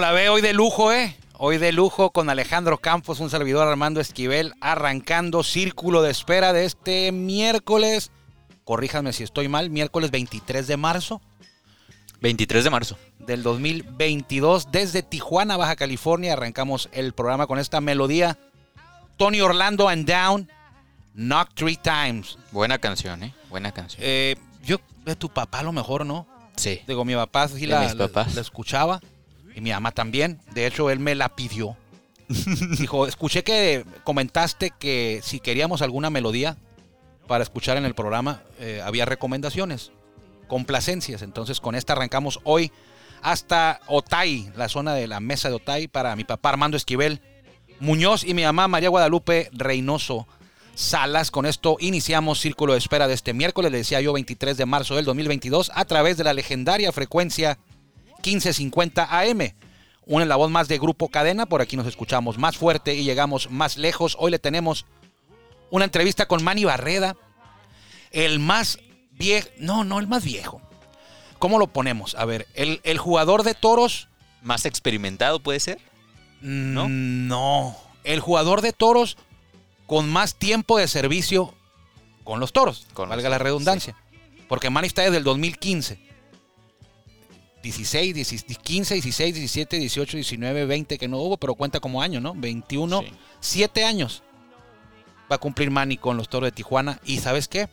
La 0.00 0.12
ve 0.12 0.30
hoy 0.30 0.40
de 0.40 0.54
lujo, 0.54 0.94
¿eh? 0.94 1.14
Hoy 1.36 1.58
de 1.58 1.72
lujo 1.72 2.10
con 2.10 2.30
Alejandro 2.30 2.78
Campos, 2.78 3.20
un 3.20 3.28
servidor 3.28 3.68
Armando 3.68 4.00
Esquivel, 4.00 4.54
arrancando 4.62 5.42
círculo 5.42 6.00
de 6.00 6.10
espera 6.10 6.54
de 6.54 6.64
este 6.64 7.12
miércoles. 7.12 8.10
Corríjanme 8.64 9.12
si 9.12 9.24
estoy 9.24 9.48
mal, 9.48 9.68
miércoles 9.68 10.10
23 10.10 10.66
de 10.66 10.78
marzo 10.78 11.20
23 12.22 12.64
de 12.64 12.70
marzo. 12.70 12.96
del 13.18 13.42
2022. 13.42 14.72
Desde 14.72 15.02
Tijuana, 15.02 15.58
Baja 15.58 15.76
California, 15.76 16.32
arrancamos 16.32 16.88
el 16.92 17.12
programa 17.12 17.46
con 17.46 17.58
esta 17.58 17.82
melodía. 17.82 18.38
Tony 19.18 19.42
Orlando 19.42 19.90
and 19.90 20.10
Down, 20.10 20.50
Knock 21.12 21.50
Three 21.52 21.76
Times. 21.76 22.38
Buena 22.52 22.78
canción, 22.78 23.22
¿eh? 23.22 23.34
Buena 23.50 23.70
canción. 23.70 24.00
Eh, 24.02 24.36
yo, 24.64 24.78
de 25.04 25.14
tu 25.14 25.28
papá 25.28 25.58
a 25.58 25.62
lo 25.62 25.72
mejor, 25.72 26.06
¿no? 26.06 26.26
sí. 26.56 26.80
Digo, 26.86 27.04
mi 27.04 27.14
papá 27.14 27.48
sí 27.48 27.66
la 27.66 27.84
escuchaba 28.40 29.02
mi 29.60 29.70
mamá 29.70 29.92
también. 29.92 30.40
De 30.52 30.66
hecho, 30.66 30.90
él 30.90 30.98
me 30.98 31.14
la 31.14 31.34
pidió. 31.34 31.76
Dijo, 32.78 33.06
escuché 33.06 33.42
que 33.42 33.84
comentaste 34.04 34.72
que 34.78 35.20
si 35.22 35.40
queríamos 35.40 35.82
alguna 35.82 36.10
melodía 36.10 36.56
para 37.26 37.42
escuchar 37.42 37.76
en 37.76 37.84
el 37.84 37.94
programa, 37.94 38.42
eh, 38.58 38.80
había 38.84 39.04
recomendaciones, 39.04 39.92
complacencias. 40.48 41.22
Entonces, 41.22 41.60
con 41.60 41.74
esta 41.74 41.92
arrancamos 41.92 42.40
hoy 42.44 42.72
hasta 43.22 43.80
Otay, 43.86 44.50
la 44.56 44.68
zona 44.68 44.94
de 44.94 45.06
la 45.06 45.20
mesa 45.20 45.48
de 45.48 45.56
Otay, 45.56 45.88
para 45.88 46.16
mi 46.16 46.24
papá 46.24 46.50
Armando 46.50 46.76
Esquivel 46.76 47.20
Muñoz 47.80 48.24
y 48.24 48.34
mi 48.34 48.44
mamá 48.44 48.68
María 48.68 48.90
Guadalupe 48.90 49.48
Reynoso 49.52 50.26
Salas. 50.74 51.30
Con 51.30 51.46
esto 51.46 51.76
iniciamos 51.80 52.40
círculo 52.40 52.74
de 52.74 52.78
espera 52.78 53.08
de 53.08 53.14
este 53.14 53.32
miércoles, 53.32 53.72
le 53.72 53.78
decía 53.78 54.00
yo, 54.00 54.12
23 54.12 54.56
de 54.56 54.66
marzo 54.66 54.96
del 54.96 55.04
2022, 55.04 55.72
a 55.74 55.84
través 55.84 56.16
de 56.16 56.24
la 56.24 56.34
legendaria 56.34 56.92
frecuencia 56.92 57.58
1550 58.24 59.18
AM. 59.20 59.52
Una 60.06 60.24
la 60.24 60.36
voz 60.36 60.50
más 60.50 60.68
de 60.68 60.78
Grupo 60.78 61.08
Cadena, 61.08 61.46
por 61.46 61.60
aquí 61.60 61.76
nos 61.76 61.86
escuchamos 61.86 62.36
más 62.36 62.56
fuerte 62.56 62.94
y 62.94 63.04
llegamos 63.04 63.50
más 63.50 63.76
lejos. 63.76 64.16
Hoy 64.18 64.30
le 64.30 64.38
tenemos 64.38 64.86
una 65.70 65.84
entrevista 65.84 66.26
con 66.26 66.42
Manny 66.42 66.64
Barreda, 66.64 67.16
el 68.10 68.40
más 68.40 68.78
viejo, 69.12 69.48
no, 69.58 69.84
no 69.84 70.00
el 70.00 70.08
más 70.08 70.24
viejo. 70.24 70.60
¿Cómo 71.38 71.58
lo 71.58 71.68
ponemos? 71.68 72.14
A 72.16 72.24
ver, 72.24 72.46
el, 72.54 72.80
el 72.82 72.98
jugador 72.98 73.44
de 73.44 73.54
toros 73.54 74.08
Más 74.42 74.64
experimentado 74.66 75.40
puede 75.40 75.60
ser. 75.60 75.78
¿No? 76.40 76.88
No. 76.88 77.76
El 78.04 78.20
jugador 78.20 78.62
de 78.62 78.72
toros 78.72 79.16
con 79.86 80.08
más 80.08 80.34
tiempo 80.34 80.78
de 80.78 80.88
servicio 80.88 81.54
con 82.24 82.40
los 82.40 82.52
toros. 82.52 82.86
Con 82.94 83.08
los 83.08 83.16
valga 83.16 83.28
la 83.28 83.38
redundancia. 83.38 83.96
Porque 84.48 84.70
Manny 84.70 84.86
está 84.86 85.02
desde 85.02 85.18
el 85.18 85.24
2015. 85.24 86.09
16, 87.62 88.14
16, 88.14 88.58
15, 88.58 88.94
16, 88.94 89.34
17, 89.34 89.78
18, 89.78 90.16
19, 90.16 90.64
20 90.66 90.98
que 90.98 91.08
no 91.08 91.18
hubo, 91.18 91.36
pero 91.36 91.54
cuenta 91.54 91.80
como 91.80 92.00
año, 92.02 92.20
¿no? 92.20 92.34
21, 92.34 93.00
Sí. 93.00 93.12
7 93.40 93.84
años 93.84 94.22
va 95.30 95.36
a 95.36 95.38
cumplir 95.38 95.70
Manny 95.70 95.96
con 95.96 96.16
los 96.16 96.28
toros 96.28 96.48
de 96.48 96.52
Tijuana. 96.52 97.00
¿Y 97.04 97.18
sabes 97.18 97.48
qué? 97.48 97.68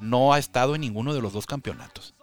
No 0.00 0.32
ha 0.32 0.38
estado 0.38 0.74
en 0.74 0.82
ninguno 0.82 1.14
de 1.14 1.20
los 1.20 1.32
dos 1.32 1.46
campeonatos. 1.46 2.14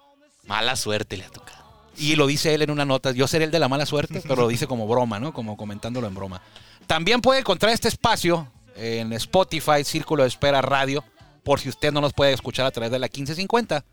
Mala 0.45 0.75
suerte 0.75 1.17
le 1.17 1.25
ha 1.25 1.29
tocado. 1.29 1.61
Y 1.97 2.15
lo 2.15 2.27
dice 2.27 2.53
él 2.53 2.61
en 2.61 2.71
una 2.71 2.85
nota. 2.85 3.11
Yo 3.11 3.27
seré 3.27 3.45
el 3.45 3.51
de 3.51 3.59
la 3.59 3.67
mala 3.67 3.85
suerte, 3.85 4.21
pero 4.21 4.43
lo 4.43 4.47
dice 4.47 4.67
como 4.67 4.87
broma, 4.87 5.19
¿no? 5.19 5.33
Como 5.33 5.57
comentándolo 5.57 6.07
en 6.07 6.15
broma. 6.15 6.41
También 6.87 7.21
puede 7.21 7.41
encontrar 7.41 7.73
este 7.73 7.87
espacio 7.87 8.47
en 8.75 9.11
Spotify, 9.13 9.83
Círculo 9.83 10.23
de 10.23 10.29
Espera 10.29 10.61
Radio, 10.61 11.03
por 11.43 11.59
si 11.59 11.69
usted 11.69 11.91
no 11.91 12.01
nos 12.01 12.13
puede 12.13 12.33
escuchar 12.33 12.65
a 12.65 12.71
través 12.71 12.91
de 12.91 12.99
la 12.99 13.07
1550, 13.07 13.83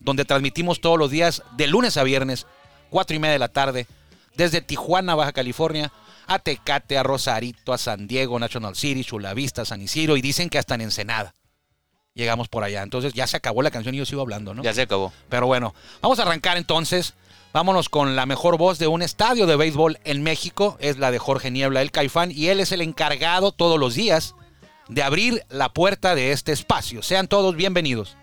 donde 0.00 0.24
transmitimos 0.24 0.80
todos 0.80 0.98
los 0.98 1.10
días 1.10 1.42
de 1.56 1.66
lunes 1.66 1.96
a 1.96 2.02
viernes, 2.02 2.46
4 2.90 3.16
y 3.16 3.18
media 3.18 3.32
de 3.32 3.38
la 3.38 3.48
tarde, 3.48 3.86
desde 4.34 4.60
Tijuana, 4.60 5.14
Baja 5.14 5.32
California, 5.32 5.92
a 6.26 6.38
Tecate, 6.38 6.98
a 6.98 7.02
Rosarito, 7.02 7.72
a 7.72 7.78
San 7.78 8.06
Diego, 8.06 8.38
National 8.38 8.76
City, 8.76 9.04
Chula 9.04 9.34
Vista, 9.34 9.64
San 9.64 9.82
Isidro, 9.82 10.16
y 10.16 10.22
dicen 10.22 10.50
que 10.50 10.58
hasta 10.58 10.74
en 10.74 10.82
Ensenada. 10.82 11.34
Llegamos 12.14 12.48
por 12.48 12.64
allá. 12.64 12.82
Entonces 12.82 13.12
ya 13.12 13.26
se 13.26 13.36
acabó 13.36 13.62
la 13.62 13.70
canción 13.70 13.94
y 13.94 13.98
yo 13.98 14.06
sigo 14.06 14.22
hablando, 14.22 14.52
¿no? 14.52 14.62
Ya 14.62 14.74
se 14.74 14.82
acabó. 14.82 15.12
Pero 15.28 15.46
bueno, 15.46 15.74
vamos 16.02 16.18
a 16.18 16.22
arrancar 16.22 16.56
entonces. 16.56 17.14
Vámonos 17.52 17.88
con 17.88 18.16
la 18.16 18.26
mejor 18.26 18.58
voz 18.58 18.78
de 18.78 18.88
un 18.88 19.02
estadio 19.02 19.46
de 19.46 19.56
béisbol 19.56 19.98
en 20.04 20.22
México. 20.22 20.76
Es 20.80 20.98
la 20.98 21.10
de 21.10 21.18
Jorge 21.18 21.50
Niebla, 21.50 21.80
el 21.80 21.92
Caifán. 21.92 22.30
Y 22.32 22.48
él 22.48 22.60
es 22.60 22.72
el 22.72 22.80
encargado 22.80 23.52
todos 23.52 23.78
los 23.78 23.94
días 23.94 24.34
de 24.88 25.02
abrir 25.02 25.44
la 25.48 25.72
puerta 25.72 26.14
de 26.14 26.32
este 26.32 26.52
espacio. 26.52 27.02
Sean 27.02 27.28
todos 27.28 27.54
bienvenidos. 27.54 28.16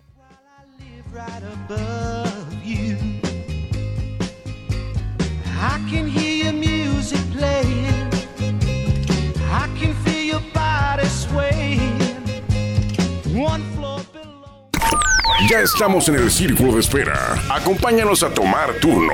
Ya 15.49 15.59
estamos 15.61 16.09
en 16.09 16.15
el 16.15 16.31
círculo 16.31 16.73
de 16.73 16.79
espera. 16.79 17.35
Acompáñanos 17.49 18.23
a 18.23 18.33
tomar 18.33 18.73
turno 18.81 19.13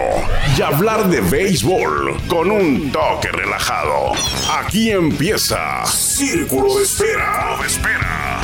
y 0.58 0.62
hablar 0.62 1.08
de 1.10 1.20
béisbol 1.22 2.18
con 2.28 2.50
un 2.50 2.92
toque 2.92 3.32
relajado. 3.32 4.14
Aquí 4.60 4.92
empieza 4.92 5.86
Círculo 5.86 6.78
de 6.78 6.84
Espera. 6.84 7.58
De 7.60 7.68
espera. 7.68 8.41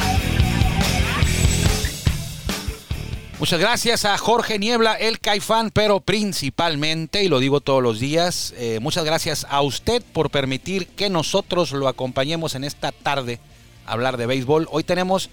Muchas 3.39 3.59
gracias 3.59 4.03
a 4.03 4.17
Jorge 4.17 4.57
Niebla, 4.57 4.95
el 4.95 5.19
Caifán, 5.19 5.69
pero 5.69 5.99
principalmente, 5.99 7.23
y 7.23 7.27
lo 7.27 7.37
digo 7.37 7.61
todos 7.61 7.83
los 7.83 7.99
días, 7.99 8.55
eh, 8.57 8.79
muchas 8.81 9.05
gracias 9.05 9.45
a 9.47 9.61
usted 9.61 10.01
por 10.11 10.31
permitir 10.31 10.87
que 10.87 11.11
nosotros 11.11 11.71
lo 11.71 11.87
acompañemos 11.87 12.55
en 12.55 12.63
esta 12.63 12.91
tarde 12.91 13.39
a 13.85 13.91
hablar 13.91 14.17
de 14.17 14.25
béisbol. 14.25 14.67
Hoy 14.71 14.83
tenemos 14.83 15.29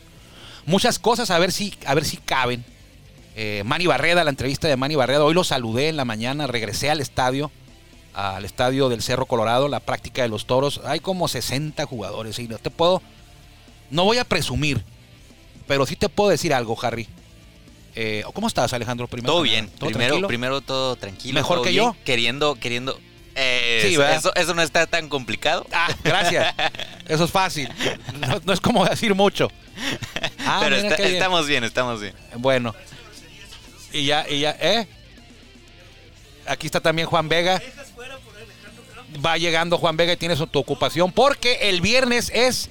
muchas 0.67 0.99
cosas 0.99 1.31
a 1.31 1.39
ver 1.39 1.51
si, 1.51 1.73
a 1.87 1.95
ver 1.95 2.05
si 2.05 2.19
caben. 2.19 2.63
Eh, 3.37 3.63
Manny 3.65 3.87
Barreda, 3.87 4.23
la 4.23 4.29
entrevista 4.29 4.69
de 4.69 4.77
Manny 4.77 4.97
Barreda, 4.97 5.25
hoy 5.25 5.33
lo 5.33 5.43
saludé 5.43 5.89
en 5.89 5.97
la 5.97 6.05
mañana, 6.05 6.47
regresé 6.47 6.91
al 6.91 7.01
estadio, 7.01 7.51
al 8.13 8.45
estadio 8.45 8.91
del 8.91 9.01
Cerro 9.01 9.25
Colorado, 9.25 9.67
la 9.69 9.81
práctica 9.81 10.21
de 10.21 10.29
los 10.29 10.45
toros. 10.45 10.83
Hay 10.85 11.01
como 11.01 11.27
60 11.27 11.87
jugadores 11.87 12.39
y 12.39 12.49
no 12.49 12.59
te 12.59 12.69
puedo, 12.69 13.01
no 13.89 14.05
voy 14.05 14.19
a 14.19 14.25
presumir, 14.25 14.85
pero 15.67 15.87
sí 15.87 15.97
te 15.97 16.11
puedo 16.11 16.29
decir 16.29 16.53
algo, 16.53 16.77
Harry. 16.83 17.09
Eh, 17.97 18.25
¿Cómo 18.33 18.49
estás, 18.49 18.73
Alejandro? 18.73 19.07
Primero 19.07 19.33
Todo 19.33 19.43
bien. 19.43 19.69
¿todo 19.69 19.87
primero, 19.91 20.09
tranquilo? 20.09 20.29
primero 20.29 20.61
todo 20.61 20.97
tranquilo. 20.97 21.35
¿Mejor 21.35 21.57
todo 21.59 21.65
que 21.65 21.71
bien, 21.71 21.85
yo? 21.85 21.97
Queriendo, 22.05 22.55
queriendo. 22.57 22.99
Eh, 23.37 23.81
Sí, 23.89 23.95
eso- 23.95 24.35
eso, 24.35 24.55
no 24.55 24.63
está 24.63 24.87
tan 24.87 25.09
complicado. 25.09 25.67
Ah, 25.73 25.89
gracias. 26.05 26.55
Eso 27.09 27.25
es 27.25 27.31
fácil. 27.31 27.69
No, 28.21 28.41
no 28.45 28.53
es 28.53 28.61
como 28.61 28.85
decir 28.85 29.15
mucho. 29.15 29.49
Ah, 30.47 30.61
pero 30.63 30.77
está- 30.77 30.97
bien. 30.97 31.15
estamos 31.15 31.47
bien, 31.47 31.65
estamos 31.65 32.01
bien. 32.01 32.15
Bueno. 32.37 32.75
Y 33.93 34.05
ya, 34.07 34.27
y 34.29 34.41
ya, 34.41 34.57
¿eh? 34.61 34.87
Aquí 36.47 36.67
está 36.67 36.81
también 36.81 37.09
Juan 37.09 37.29
Vega. 37.29 37.61
Va 39.25 39.39
llegando 39.39 39.79
Juan 39.79 39.97
Vega 39.97 40.13
y 40.13 40.17
tiene 40.17 40.37
su 40.37 40.47
tu 40.47 40.59
ocupación 40.59 41.13
porque 41.13 41.69
el 41.71 41.81
viernes 41.81 42.31
es 42.35 42.69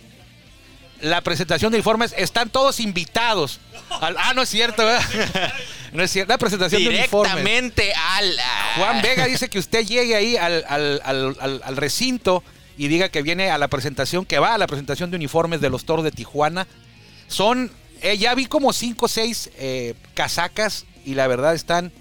la 1.01 1.21
presentación 1.21 1.71
de 1.71 1.77
informes. 1.79 2.13
Están 2.17 2.49
todos 2.49 2.79
invitados. 2.79 3.59
Al- 4.01 4.15
ah, 4.17 4.33
no 4.33 4.41
es 4.41 4.49
cierto, 4.49 4.85
¿verdad? 4.85 5.53
No 5.93 6.01
es 6.01 6.11
cierto. 6.11 6.33
La 6.33 6.37
presentación 6.39 6.83
de. 6.83 6.89
Directamente 6.89 7.93
al. 7.93 8.35
Juan 8.77 9.01
Vega 9.01 9.27
dice 9.27 9.47
que 9.47 9.59
usted 9.59 9.85
llegue 9.85 10.15
ahí 10.15 10.35
al, 10.35 11.77
recinto 11.77 12.43
y 12.77 12.87
diga 12.87 13.09
que 13.09 13.21
viene 13.21 13.51
a 13.51 13.57
la 13.59 13.67
presentación, 13.67 14.25
que 14.25 14.39
va 14.39 14.55
a 14.55 14.57
la 14.57 14.65
presentación 14.67 15.11
de 15.11 15.17
uniformes 15.17 15.61
de 15.61 15.69
los 15.69 15.85
toros 15.85 16.03
de 16.03 16.11
Tijuana. 16.11 16.67
Son, 17.27 17.71
eh, 18.01 18.17
ya 18.17 18.33
vi 18.33 18.47
como 18.47 18.73
cinco 18.73 19.05
o 19.05 19.07
seis 19.07 19.51
eh, 19.57 19.93
casacas 20.15 20.85
y 21.05 21.13
la 21.13 21.27
verdad 21.27 21.53
están 21.53 21.91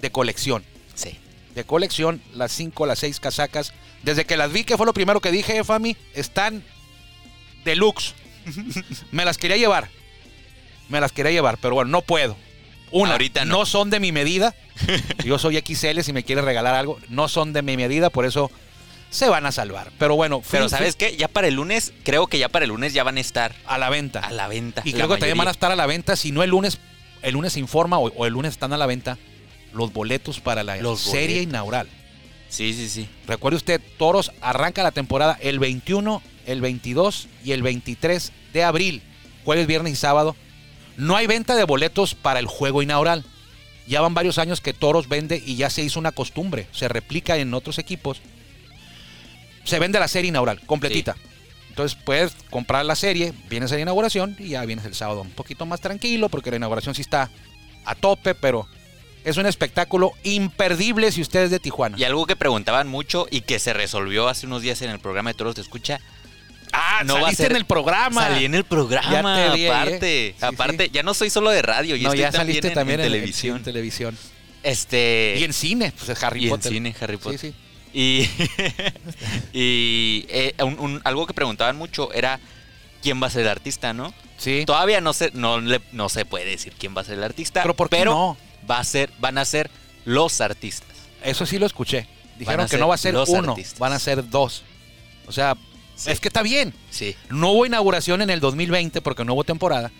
de 0.00 0.10
colección. 0.10 0.64
Sí. 0.94 1.16
De 1.54 1.64
colección, 1.64 2.20
las 2.34 2.50
cinco, 2.50 2.86
las 2.86 2.98
seis 2.98 3.20
casacas. 3.20 3.72
Desde 4.02 4.24
que 4.24 4.36
las 4.36 4.52
vi, 4.52 4.64
que 4.64 4.76
fue 4.76 4.84
lo 4.84 4.94
primero 4.94 5.20
que 5.20 5.30
dije, 5.30 5.62
Fami, 5.62 5.96
están 6.14 6.64
deluxe. 7.64 8.14
Me 9.12 9.24
las 9.24 9.38
quería 9.38 9.56
llevar. 9.56 9.88
Me 10.92 11.00
las 11.00 11.10
quería 11.12 11.32
llevar, 11.32 11.58
pero 11.60 11.74
bueno, 11.74 11.90
no 11.90 12.02
puedo. 12.02 12.36
Una, 12.90 13.12
Ahorita 13.12 13.44
no. 13.46 13.58
no 13.60 13.66
son 13.66 13.88
de 13.90 13.98
mi 13.98 14.12
medida. 14.12 14.54
Yo 15.24 15.38
soy 15.38 15.56
XL, 15.58 16.00
si 16.02 16.12
me 16.12 16.22
quiere 16.22 16.42
regalar 16.42 16.74
algo, 16.74 16.98
no 17.08 17.26
son 17.28 17.52
de 17.52 17.62
mi 17.62 17.76
medida, 17.76 18.10
por 18.10 18.26
eso 18.26 18.50
se 19.10 19.28
van 19.28 19.46
a 19.46 19.52
salvar. 19.52 19.90
Pero 19.98 20.14
bueno, 20.14 20.40
fui- 20.42 20.50
Pero 20.52 20.68
fui 20.68 20.78
¿sabes 20.78 20.96
qué? 20.96 21.16
Ya 21.16 21.28
para 21.28 21.48
el 21.48 21.54
lunes, 21.54 21.92
creo 22.04 22.26
que 22.26 22.38
ya 22.38 22.48
para 22.50 22.64
el 22.66 22.68
lunes 22.70 22.92
ya 22.92 23.02
van 23.04 23.16
a 23.16 23.20
estar 23.20 23.54
a 23.66 23.78
la 23.78 23.88
venta. 23.90 24.20
a 24.20 24.30
la 24.30 24.46
venta. 24.48 24.82
Y 24.84 24.90
la 24.92 24.96
creo 24.96 25.08
que 25.08 25.16
también 25.16 25.38
van 25.38 25.48
a 25.48 25.52
estar 25.52 25.72
a 25.72 25.76
la 25.76 25.86
venta, 25.86 26.14
si 26.16 26.32
no 26.32 26.42
el 26.42 26.50
lunes, 26.50 26.78
el 27.22 27.32
lunes 27.34 27.54
se 27.54 27.60
informa 27.60 27.98
o, 27.98 28.08
o 28.14 28.26
el 28.26 28.32
lunes 28.34 28.52
están 28.52 28.72
a 28.74 28.76
la 28.76 28.86
venta 28.86 29.16
los 29.72 29.92
boletos 29.94 30.40
para 30.40 30.62
la 30.62 30.76
Los 30.76 31.00
serie 31.00 31.36
boletos. 31.36 31.42
inaugural. 31.50 31.88
Sí, 32.50 32.74
sí, 32.74 32.90
sí. 32.90 33.08
Recuerde 33.26 33.56
usted, 33.56 33.80
Toros 33.98 34.32
arranca 34.42 34.82
la 34.82 34.90
temporada 34.92 35.38
el 35.40 35.58
21, 35.58 36.22
el 36.44 36.60
22 36.60 37.28
y 37.42 37.52
el 37.52 37.62
23 37.62 38.32
de 38.52 38.64
abril, 38.64 39.00
jueves, 39.46 39.66
viernes 39.66 39.94
y 39.94 39.96
sábado. 39.96 40.36
No 40.96 41.16
hay 41.16 41.26
venta 41.26 41.56
de 41.56 41.64
boletos 41.64 42.14
para 42.14 42.40
el 42.40 42.46
juego 42.46 42.82
inaugural. 42.82 43.24
Ya 43.86 44.00
van 44.00 44.14
varios 44.14 44.38
años 44.38 44.60
que 44.60 44.72
Toros 44.72 45.08
vende 45.08 45.42
y 45.44 45.56
ya 45.56 45.70
se 45.70 45.82
hizo 45.82 45.98
una 45.98 46.12
costumbre, 46.12 46.66
se 46.72 46.88
replica 46.88 47.36
en 47.36 47.52
otros 47.52 47.78
equipos. 47.78 48.20
Se 49.64 49.78
vende 49.78 49.98
la 49.98 50.08
serie 50.08 50.28
inaugural, 50.28 50.60
completita. 50.66 51.16
Entonces 51.68 51.98
puedes 52.04 52.34
comprar 52.50 52.84
la 52.84 52.94
serie, 52.94 53.32
vienes 53.48 53.72
a 53.72 53.76
la 53.76 53.80
inauguración 53.80 54.36
y 54.38 54.50
ya 54.50 54.64
vienes 54.64 54.84
el 54.84 54.94
sábado 54.94 55.22
un 55.22 55.30
poquito 55.30 55.66
más 55.66 55.80
tranquilo 55.80 56.28
porque 56.28 56.50
la 56.50 56.58
inauguración 56.58 56.94
sí 56.94 57.00
está 57.00 57.30
a 57.84 57.94
tope, 57.94 58.34
pero 58.34 58.68
es 59.24 59.36
un 59.36 59.46
espectáculo 59.46 60.12
imperdible 60.22 61.10
si 61.12 61.22
usted 61.22 61.44
es 61.44 61.50
de 61.50 61.60
Tijuana. 61.60 61.96
Y 61.98 62.04
algo 62.04 62.26
que 62.26 62.36
preguntaban 62.36 62.88
mucho 62.88 63.26
y 63.30 63.42
que 63.42 63.58
se 63.58 63.72
resolvió 63.72 64.28
hace 64.28 64.46
unos 64.46 64.62
días 64.62 64.82
en 64.82 64.90
el 64.90 64.98
programa 64.98 65.30
de 65.30 65.34
Toros 65.34 65.54
Te 65.54 65.60
Escucha. 65.60 66.00
Ah, 66.72 67.02
no 67.04 67.14
va 67.14 67.20
a 67.20 67.22
saliste 67.24 67.42
ser- 67.44 67.52
en 67.52 67.56
el 67.58 67.64
programa. 67.66 68.22
Salí 68.28 68.44
en 68.46 68.54
el 68.54 68.64
programa, 68.64 69.36
Ya 69.38 69.50
te 69.52 69.56
vi 69.58 69.66
aparte. 69.66 70.26
¿eh? 70.28 70.34
Sí, 70.38 70.44
aparte, 70.44 70.84
sí. 70.86 70.90
ya 70.92 71.02
no 71.02 71.12
soy 71.14 71.28
solo 71.30 71.50
de 71.50 71.60
radio, 71.62 71.96
ya 71.96 72.04
no, 72.04 72.08
estoy 72.14 72.20
ya 72.20 72.30
también, 72.30 72.46
saliste 72.46 72.68
en, 72.68 72.74
también 72.74 73.00
en 73.00 73.06
en, 73.06 73.12
televisión. 73.12 73.56
en 73.58 73.62
televisión. 73.62 74.18
Este. 74.62 75.36
Y 75.38 75.44
en 75.44 75.52
cine, 75.52 75.92
pues 75.96 76.08
es 76.08 76.22
Harry 76.22 76.40
y 76.40 76.44
en 76.44 76.50
Potter. 76.50 76.72
cine, 76.72 76.94
Harry 77.00 77.16
Potter. 77.18 77.38
Sí, 77.40 77.48
sí. 77.50 77.54
Y, 77.94 78.26
y 79.52 80.24
eh, 80.28 80.54
un- 80.62 80.78
un- 80.78 81.00
algo 81.04 81.26
que 81.26 81.34
preguntaban 81.34 81.76
mucho 81.76 82.12
era 82.12 82.40
quién 83.02 83.22
va 83.22 83.26
a 83.26 83.30
ser 83.30 83.42
el 83.42 83.48
artista, 83.48 83.92
¿no? 83.92 84.12
Sí. 84.38 84.64
Todavía 84.66 85.00
no 85.00 85.12
se, 85.12 85.30
no, 85.34 85.60
le- 85.60 85.80
no 85.92 86.08
se 86.08 86.24
puede 86.24 86.44
decir 86.46 86.72
quién 86.78 86.96
va 86.96 87.02
a 87.02 87.04
ser 87.04 87.18
el 87.18 87.24
artista. 87.24 87.62
Pero 87.62 87.74
¿por 87.74 87.88
qué 87.90 88.04
no? 88.04 88.36
va 88.70 88.78
a 88.78 88.84
ser, 88.84 89.10
van 89.18 89.38
a 89.38 89.44
ser 89.44 89.70
los 90.04 90.40
artistas. 90.40 90.88
Eso 91.22 91.46
sí 91.46 91.58
lo 91.58 91.66
escuché. 91.66 92.06
Dijeron 92.38 92.66
que 92.68 92.78
no 92.78 92.88
va 92.88 92.94
a 92.94 92.98
ser 92.98 93.14
uno, 93.14 93.50
artistas. 93.52 93.78
van 93.78 93.92
a 93.92 93.98
ser 93.98 94.28
dos. 94.28 94.62
O 95.26 95.32
sea, 95.32 95.56
Sí. 96.04 96.10
es 96.10 96.20
que 96.20 96.28
está 96.28 96.42
bien. 96.42 96.72
Sí. 96.90 97.14
No 97.30 97.50
hubo 97.52 97.66
inauguración 97.66 98.22
en 98.22 98.30
el 98.30 98.40
2020 98.40 99.00
porque 99.00 99.24
no 99.24 99.34
hubo 99.34 99.44
temporada. 99.44 99.90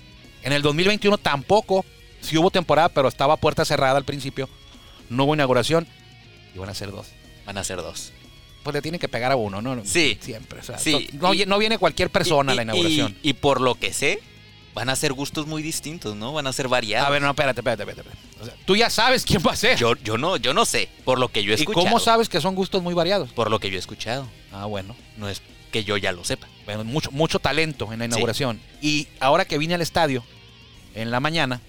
En 0.43 0.53
el 0.53 0.63
2021 0.63 1.19
tampoco. 1.19 1.85
Sí 2.21 2.37
hubo 2.39 2.51
temporada, 2.51 2.89
pero 2.89 3.09
estaba 3.09 3.37
puerta 3.37 3.65
cerrada 3.65 3.97
al 3.99 4.05
principio. 4.05 4.49
No 5.09 5.25
hubo 5.25 5.35
inauguración. 5.35 5.87
Y 6.55 6.59
van 6.59 6.69
a 6.69 6.75
ser 6.75 6.91
dos. 6.91 7.09
Van 7.47 7.59
a 7.59 7.65
ser 7.65 7.79
dos. 7.79 8.13
Pues 8.63 8.75
le 8.75 8.83
tienen 8.83 9.01
que 9.01 9.09
pegar 9.09 9.33
a 9.33 9.37
uno, 9.37 9.61
¿no? 9.61 9.83
Sí. 9.85 10.17
Siempre. 10.21 10.61
o 10.61 10.63
sea, 10.63 10.79
Sí, 10.79 11.09
No, 11.15 11.35
y- 11.35 11.47
no 11.47 11.59
viene 11.59 11.79
cualquier 11.79 12.11
persona 12.11 12.53
Y- 12.53 12.55
a 12.55 12.57
la 12.57 12.63
y- 12.63 12.65
inauguración. 12.65 13.19
Y, 13.23 13.31
y 13.31 13.33
por 13.33 13.61
lo 13.61 13.75
que 13.75 13.93
sé, 13.93 14.21
van 14.75 14.89
a 14.89 14.95
ser 14.97 15.13
gustos 15.13 15.47
muy 15.49 15.63
distintos, 15.63 16.15
¿no? 16.15 16.33
Van 16.33 16.47
a 16.47 16.53
ser 16.53 16.69
variados. 16.69 17.07
a 17.09 17.11
ver, 17.11 17.21
no, 17.23 17.31
espérate, 17.31 17.61
espérate, 17.61 17.83
espérate. 17.83 18.09
espérate. 18.09 18.41
O 18.43 18.45
sea, 18.47 18.55
tú 18.65 18.77
ya 18.77 18.89
sabes 18.91 19.25
quién 19.25 19.43
va 19.47 19.53
a 19.53 19.57
ser. 19.57 19.77
yo, 19.79 19.97
yo 19.97 20.17
no, 20.17 20.37
yo 20.37 20.55
no 20.55 20.65
sé. 20.65 20.89
Por 21.05 21.19
lo 21.19 21.29
que 21.29 21.43
yo 21.43 21.53
he 21.53 21.57
¿Y 21.57 21.61
escuchado. 21.61 21.85
cómo 21.85 21.99
sabes 21.99 22.29
que 22.29 22.41
son 22.41 22.55
gustos 22.55 22.83
muy 22.83 22.95
variados? 22.95 23.33
Por 23.33 23.51
lo 23.51 23.59
que 23.59 23.69
yo 23.71 23.77
he 23.77 23.81
escuchado. 23.81 24.29
Ah, 24.53 24.67
bueno. 24.67 24.95
No 25.17 25.29
es 25.29 25.43
que 25.73 25.83
yo 25.83 25.97
ya 25.97 26.13
lo 26.13 26.23
sepa. 26.23 26.47
Bueno, 26.65 26.85
mucho, 26.85 27.11
mucho 27.11 27.41
talento 27.41 27.93
en 27.93 27.99
la 27.99 28.05
inauguración. 28.05 28.61
Y 28.81 29.09
ahora 29.19 29.45
que 29.45 29.59
vine 29.59 29.75
al 29.75 29.81
estadio 29.81 30.23
en 30.95 31.11
la 31.11 31.19
mañana, 31.19 31.61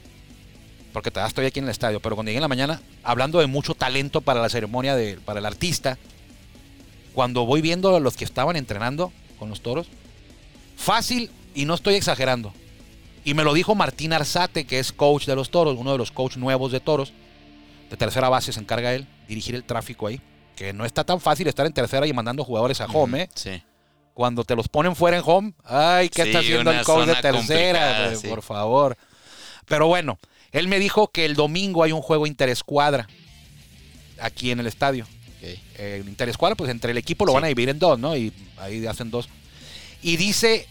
porque 0.92 1.10
todavía 1.10 1.30
estoy 1.30 1.46
aquí 1.48 1.60
en 1.60 1.66
el 1.66 1.72
estadio, 1.72 2.00
pero 2.00 2.16
cuando 2.16 2.30
llegué 2.30 2.38
en 2.38 2.44
la 2.44 2.48
mañana, 2.48 2.82
hablando 3.04 3.40
de 3.40 3.48
mucho 3.48 3.74
talento 3.74 4.22
para 4.22 4.42
la 4.42 4.50
ceremonia, 4.50 4.96
de, 4.96 5.18
para 5.18 5.40
el 5.40 5.46
artista, 5.48 5.98
cuando 7.14 7.46
voy 7.46 7.62
viendo 7.62 7.96
a 7.96 8.00
los 8.00 8.16
que 8.16 8.26
estaban 8.26 8.56
entrenando 8.56 9.12
con 9.40 9.50
los 9.50 9.62
toros, 9.62 9.88
fácil 10.76 11.32
y 11.56 11.66
no 11.66 11.74
estoy 11.74 11.96
exagerando. 11.96 12.54
Y 13.26 13.34
me 13.34 13.44
lo 13.44 13.54
dijo 13.54 13.74
Martín 13.74 14.14
Arzate, 14.14 14.66
que 14.66 14.80
es 14.80 14.92
coach 14.92 15.26
de 15.26 15.36
los 15.36 15.50
toros, 15.50 15.78
uno 15.78 15.94
de 15.94 15.98
los 15.98 16.12
coach 16.12 16.36
nuevos 16.36 16.72
de 16.72 16.82
toros. 16.82 17.14
De 17.90 17.96
tercera 17.96 18.28
base 18.28 18.52
se 18.52 18.60
encarga 18.60 18.94
él, 18.94 19.08
dirigir 19.28 19.56
el 19.56 19.64
tráfico 19.64 20.08
ahí. 20.08 20.20
Que 20.58 20.74
no 20.74 20.84
está 20.84 21.04
tan 21.04 21.22
fácil 21.22 21.48
estar 21.48 21.66
en 21.66 21.74
tercera 21.74 22.06
y 22.06 22.12
mandando 22.12 22.44
jugadores 22.44 22.82
a 22.82 22.86
home. 22.86 23.30
Sí. 23.34 23.64
Cuando 24.14 24.44
te 24.44 24.56
los 24.56 24.68
ponen 24.68 24.96
fuera 24.96 25.18
en 25.18 25.24
home, 25.26 25.54
ay, 25.66 26.10
¿qué 26.10 26.24
Sí, 26.24 26.30
está 26.30 26.40
haciendo 26.40 26.72
el 26.72 26.84
coach 26.84 27.08
de 27.08 27.16
tercera? 27.16 28.16
sí. 28.16 28.28
Por 28.28 28.42
favor. 28.42 28.98
Pero 29.66 29.88
bueno, 29.88 30.20
él 30.52 30.68
me 30.68 30.80
dijo 30.80 31.08
que 31.10 31.26
el 31.26 31.36
domingo 31.36 31.84
hay 31.84 31.92
un 31.92 32.02
juego 32.02 32.28
interescuadra 32.28 33.08
aquí 34.20 34.52
en 34.52 34.60
el 34.60 34.68
estadio. 34.68 35.08
Eh, 35.42 35.60
el 36.02 36.08
interescuadra, 36.08 36.56
pues 36.56 36.70
entre 36.70 36.92
el 36.92 36.98
equipo 36.98 37.26
lo 37.26 37.32
Sí. 37.32 37.36
van 37.36 37.44
a 37.46 37.48
dividir 37.48 37.70
en 37.70 37.80
dos, 37.80 37.98
¿no? 38.00 38.16
Y 38.16 38.32
ahí 38.58 38.86
hacen 38.86 39.10
dos. 39.12 39.28
Y 40.02 40.18
dice, 40.18 40.68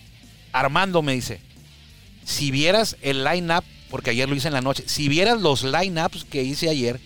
Armando 0.53 1.03
me 1.03 1.13
dice, 1.15 1.41
si 2.25 2.51
vieras 2.51 2.97
el 3.03 3.25
line-up, 3.25 3.65
porque 3.91 4.11
ayer 4.11 4.29
lo 4.29 4.35
hice 4.35 4.49
en 4.49 4.55
la 4.55 4.61
noche, 4.63 4.85
si 4.87 5.09
vieras 5.09 5.41
los 5.41 5.65
line-ups 5.65 6.25
que 6.25 6.43
hice 6.43 6.69
ayer 6.71 7.01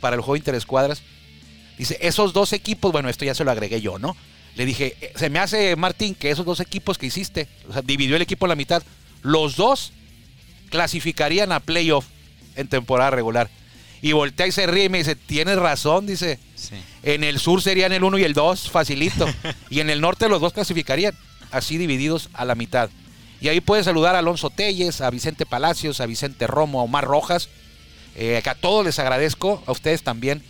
para 0.00 0.16
el 0.16 0.22
juego 0.22 0.36
interescuadras, 0.36 1.02
dice, 1.78 1.96
esos 2.00 2.32
dos 2.32 2.52
equipos, 2.52 2.92
bueno, 2.92 3.08
esto 3.08 3.24
ya 3.24 3.34
se 3.34 3.44
lo 3.44 3.50
agregué 3.50 3.80
yo, 3.80 3.98
¿no? 3.98 4.16
Le 4.56 4.66
dije, 4.66 4.96
"Eh, 5.00 5.12
se 5.16 5.30
me 5.30 5.38
hace, 5.38 5.74
Martín, 5.76 6.14
que 6.14 6.30
esos 6.30 6.44
dos 6.44 6.60
equipos 6.60 6.98
que 6.98 7.06
hiciste, 7.06 7.48
o 7.68 7.72
sea, 7.72 7.82
dividió 7.82 8.16
el 8.16 8.22
equipo 8.22 8.46
en 8.46 8.50
la 8.50 8.56
mitad, 8.56 8.82
los 9.22 9.56
dos 9.56 9.92
clasificarían 10.70 11.52
a 11.52 11.60
playoff 11.60 12.06
en 12.56 12.68
temporada 12.68 13.10
regular. 13.10 13.48
Y 14.00 14.12
voltea 14.12 14.46
y 14.48 14.52
se 14.52 14.66
ríe 14.66 14.84
y 14.84 14.88
me 14.88 14.98
dice, 14.98 15.14
tienes 15.14 15.56
razón, 15.56 16.06
dice, 16.06 16.38
Sí. 16.56 16.74
en 17.04 17.22
el 17.24 17.38
sur 17.38 17.62
serían 17.62 17.92
el 17.92 18.02
1 18.04 18.18
y 18.18 18.24
el 18.24 18.32
2, 18.34 18.68
facilito. 18.70 19.26
y 19.70 19.80
en 19.80 19.90
el 19.90 20.00
norte 20.00 20.28
los 20.28 20.40
dos 20.40 20.52
clasificarían, 20.52 21.14
así 21.50 21.78
divididos 21.78 22.28
a 22.34 22.44
la 22.44 22.54
mitad. 22.54 22.90
Y 23.40 23.48
ahí 23.48 23.60
puedes 23.60 23.84
saludar 23.84 24.14
a 24.16 24.20
Alonso 24.20 24.50
Telles, 24.50 25.00
a 25.00 25.10
Vicente 25.10 25.46
Palacios, 25.46 26.00
a 26.00 26.06
Vicente 26.06 26.46
Romo, 26.46 26.80
a 26.80 26.84
Omar 26.84 27.04
Rojas. 27.04 27.48
Eh, 28.14 28.40
que 28.44 28.50
a 28.50 28.54
todos 28.54 28.84
les 28.84 28.98
agradezco, 28.98 29.62
a 29.66 29.72
ustedes 29.72 30.02
también, 30.02 30.42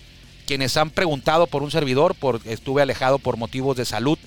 quienes 0.53 0.77
han 0.77 0.91
preguntado 0.91 1.47
por 1.47 1.63
un 1.63 1.71
servidor, 1.71 2.15
porque 2.15 2.53
estuve 2.53 2.83
alejado 2.83 3.19
por 3.19 3.39
motivos 3.39 3.75
de 3.75 3.87
salud. 3.87 4.19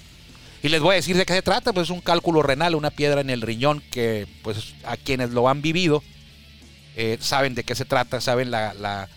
Y 0.64 0.70
les 0.70 0.82
voy 0.82 0.94
a 0.94 0.96
decir 0.96 1.16
de 1.16 1.24
qué 1.24 1.34
se 1.34 1.44
trata, 1.44 1.72
pues 1.72 1.84
es 1.84 1.90
un 1.92 2.02
cálculo 2.02 2.42
renal, 2.42 2.74
una 2.74 2.90
piedra 2.90 3.22
en 3.22 3.30
el 3.30 3.44
riñón 3.44 3.84
que 3.92 4.26
pues 4.42 4.74
a 4.86 4.98
quienes 4.98 5.30
lo 5.30 5.48
han 5.48 5.62
vivido 5.62 6.02
eh, 6.96 7.20
saben 7.22 7.54
de 7.54 7.64
qué 7.64 7.76
se 7.76 7.86
trata, 7.86 8.22
saben 8.22 8.50
la, 8.50 9.08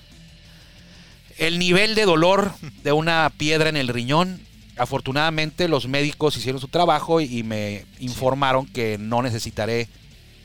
el 1.38 1.58
nivel 1.58 1.94
de 1.94 2.04
dolor 2.04 2.52
de 2.82 2.92
una 2.92 3.32
piedra 3.38 3.70
en 3.70 3.78
el 3.78 3.88
riñón. 3.88 4.42
Afortunadamente 4.76 5.66
los 5.66 5.88
médicos 5.88 6.36
hicieron 6.36 6.60
su 6.60 6.68
trabajo 6.68 7.22
y 7.22 7.42
me 7.42 7.86
informaron 8.00 8.66
que 8.66 8.98
no 8.98 9.22
necesitaré 9.22 9.88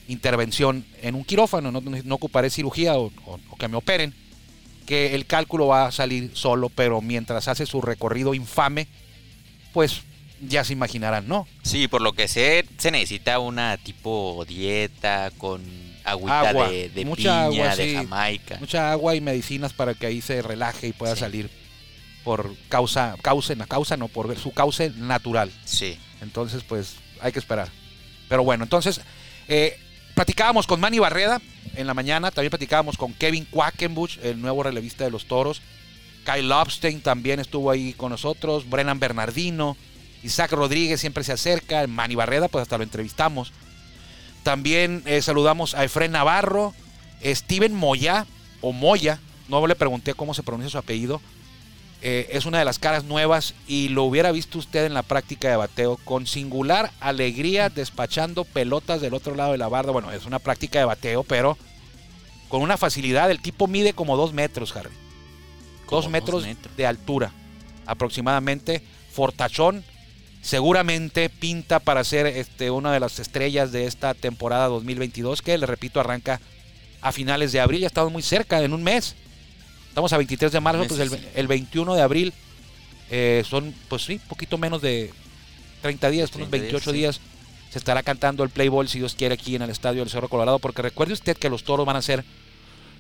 intervención 0.08 0.86
en 1.02 1.16
un 1.16 1.26
quirófano, 1.26 1.74
no, 1.74 2.16
ocuparé 2.16 2.50
cirugía 2.50 2.98
o 2.98 3.12
que 3.60 3.68
me 3.68 3.76
operen, 3.76 4.14
que 4.84 5.16
el 5.16 5.26
cálculo 5.26 5.68
va 5.68 5.88
a 5.88 5.92
salir 5.92 6.32
solo, 6.34 6.70
pero 6.70 7.02
mientras 7.02 7.48
hace 7.48 7.66
su 7.66 7.82
recorrido 7.82 8.34
infame, 8.34 8.88
pues 9.74 10.02
ya 10.42 10.64
se 10.64 10.74
imaginarán, 10.74 11.28
¿no? 11.28 11.48
Sí, 11.64 11.88
por 11.88 12.02
lo 12.02 12.14
que 12.14 12.28
sé, 12.28 12.66
se 12.78 12.92
necesita 12.92 13.40
una 13.40 13.78
tipo 13.78 14.44
dieta 14.48 15.32
con 15.38 15.62
agüita 16.04 16.50
Agua, 16.50 16.70
de, 16.70 16.90
de 16.90 17.06
mucha 17.06 17.48
piña, 17.50 17.64
agua, 17.64 17.76
de 17.76 17.86
sí. 17.86 17.96
Jamaica. 17.96 18.58
Mucha 18.60 18.92
agua 18.92 19.16
y 19.16 19.22
medicinas 19.22 19.72
para 19.74 19.94
que 19.94 20.06
ahí 20.06 20.22
se 20.22 20.42
relaje 20.42 20.88
y 20.88 20.94
pueda 20.94 21.16
Sí. 21.16 21.22
salir 21.22 21.50
por 22.26 22.56
causa, 22.70 23.16
causa, 23.22 23.56
no, 23.56 23.66
causa 23.68 23.98
no, 23.98 24.08
por 24.10 24.38
su 24.38 24.52
causa 24.52 24.88
natural. 24.98 25.52
Sí. 25.66 25.98
Entonces, 26.22 26.64
pues 26.64 26.96
hay 27.22 27.32
que 27.32 27.40
esperar. 27.40 27.70
Pero 28.30 28.44
bueno, 28.44 28.64
entonces, 28.64 29.02
eh, 29.48 29.78
platicábamos 30.16 30.68
con 30.68 30.80
Manny 30.80 31.00
Barreda 31.00 31.42
en 31.76 31.88
la 31.88 31.94
mañana, 31.94 32.32
también 32.32 32.50
platicábamos 32.50 32.98
con 32.98 33.14
Kevin 33.14 33.46
Quackenbush, 33.46 34.20
el 34.24 34.42
nuevo 34.42 34.64
relevista 34.64 35.04
de 35.04 35.12
los 35.12 35.26
toros. 35.26 35.62
Kyle 36.26 36.48
Lobstein 36.48 37.02
también 37.02 37.40
estuvo 37.40 37.70
ahí 37.70 37.94
con 37.94 38.12
nosotros, 38.12 38.70
Brennan 38.70 39.00
Bernardino, 39.00 39.76
Isaac 40.24 40.54
Rodríguez 40.54 41.02
siempre 41.02 41.24
se 41.24 41.34
acerca, 41.34 41.86
Manny 41.88 42.16
Barreda, 42.16 42.48
pues 42.48 42.62
hasta 42.62 42.78
lo 42.78 42.84
entrevistamos. 42.84 43.52
También 44.44 45.04
eh, 45.06 45.22
saludamos 45.22 45.76
a 45.76 45.84
Efren 45.84 46.12
Navarro, 46.12 46.74
Steven 47.24 47.74
Moya, 47.74 48.26
o 48.62 48.72
Moya, 48.72 49.20
no 49.50 49.66
le 49.68 49.76
pregunté 49.76 50.14
cómo 50.14 50.34
se 50.34 50.44
pronuncia 50.44 50.70
su 50.70 50.78
apellido, 50.78 51.22
eh, 52.06 52.28
es 52.32 52.46
una 52.46 52.60
de 52.60 52.66
las 52.66 52.80
caras 52.80 53.06
nuevas 53.06 53.54
y 53.66 53.88
lo 53.88 54.04
hubiera 54.04 54.34
visto 54.34 54.60
usted 54.60 54.86
en 54.86 54.94
la 54.94 55.04
práctica 55.04 55.50
de 55.50 55.56
bateo 55.56 55.98
con 56.04 56.28
singular 56.28 56.92
alegría 57.00 57.70
despachando 57.70 58.44
pelotas 58.44 59.00
del 59.00 59.14
otro 59.14 59.36
lado 59.36 59.54
de 59.54 59.58
la 59.58 59.70
barda. 59.70 59.94
Bueno, 59.94 60.12
es 60.12 60.26
una 60.26 60.40
práctica 60.40 60.80
de 60.80 60.86
bateo, 60.86 61.24
pero 61.24 61.58
con 62.50 62.62
una 62.62 62.76
facilidad. 62.76 63.32
El 63.32 63.42
tipo 63.42 63.68
mide 63.68 63.94
como 63.94 64.18
dos 64.18 64.34
metros, 64.34 64.76
Harry. 64.76 64.92
Dos 65.90 66.10
metros. 66.10 66.46
de 66.76 66.86
altura 66.86 67.32
aproximadamente. 67.86 68.84
Fortachón 69.12 69.86
seguramente 70.42 71.30
pinta 71.30 71.80
para 71.80 72.04
ser 72.04 72.28
este, 72.28 72.70
una 72.70 72.92
de 72.92 73.00
las 73.00 73.18
estrellas 73.20 73.72
de 73.72 73.86
esta 73.86 74.14
temporada 74.14 74.68
2022 74.68 75.42
que, 75.42 75.58
le 75.58 75.66
repito, 75.66 76.02
arranca 76.02 76.42
a 77.02 77.14
finales 77.14 77.54
de 77.54 77.62
abril. 77.62 77.80
Ya 77.82 77.88
estamos 77.88 78.12
muy 78.12 78.24
cerca, 78.24 78.62
en 78.62 78.74
un 78.74 78.84
mes. 78.84 79.16
Estamos 79.94 80.12
a 80.12 80.18
23 80.18 80.52
de 80.52 80.60
marzo, 80.60 80.86
pues 80.88 81.00
el, 81.00 81.10
sí. 81.12 81.24
el 81.36 81.48
21 81.48 81.94
de 81.94 82.02
abril 82.02 82.34
eh, 83.12 83.44
son, 83.48 83.76
pues 83.90 84.02
sí, 84.02 84.20
poquito 84.28 84.58
menos 84.58 84.82
de 84.82 85.14
30 85.84 86.10
días, 86.10 86.32
unos 86.34 86.50
30 86.50 86.56
días, 86.58 86.62
28 86.64 86.90
sí. 86.90 86.98
días. 86.98 87.22
Se 87.70 87.78
estará 87.78 88.02
cantando 88.02 88.44
el 88.44 88.50
play 88.50 88.70
ball, 88.70 88.88
si 88.88 88.98
Dios 88.98 89.14
quiere, 89.14 89.36
aquí 89.36 89.56
en 89.56 89.62
el 89.62 89.70
estadio 89.70 90.00
del 90.02 90.10
Cerro 90.10 90.30
Colorado, 90.30 90.58
porque 90.58 90.82
recuerde 90.82 91.14
usted 91.14 91.38
que 91.38 91.48
los 91.48 91.64
toros 91.64 91.86
van 91.86 91.96
a 91.96 92.02
ser 92.02 92.26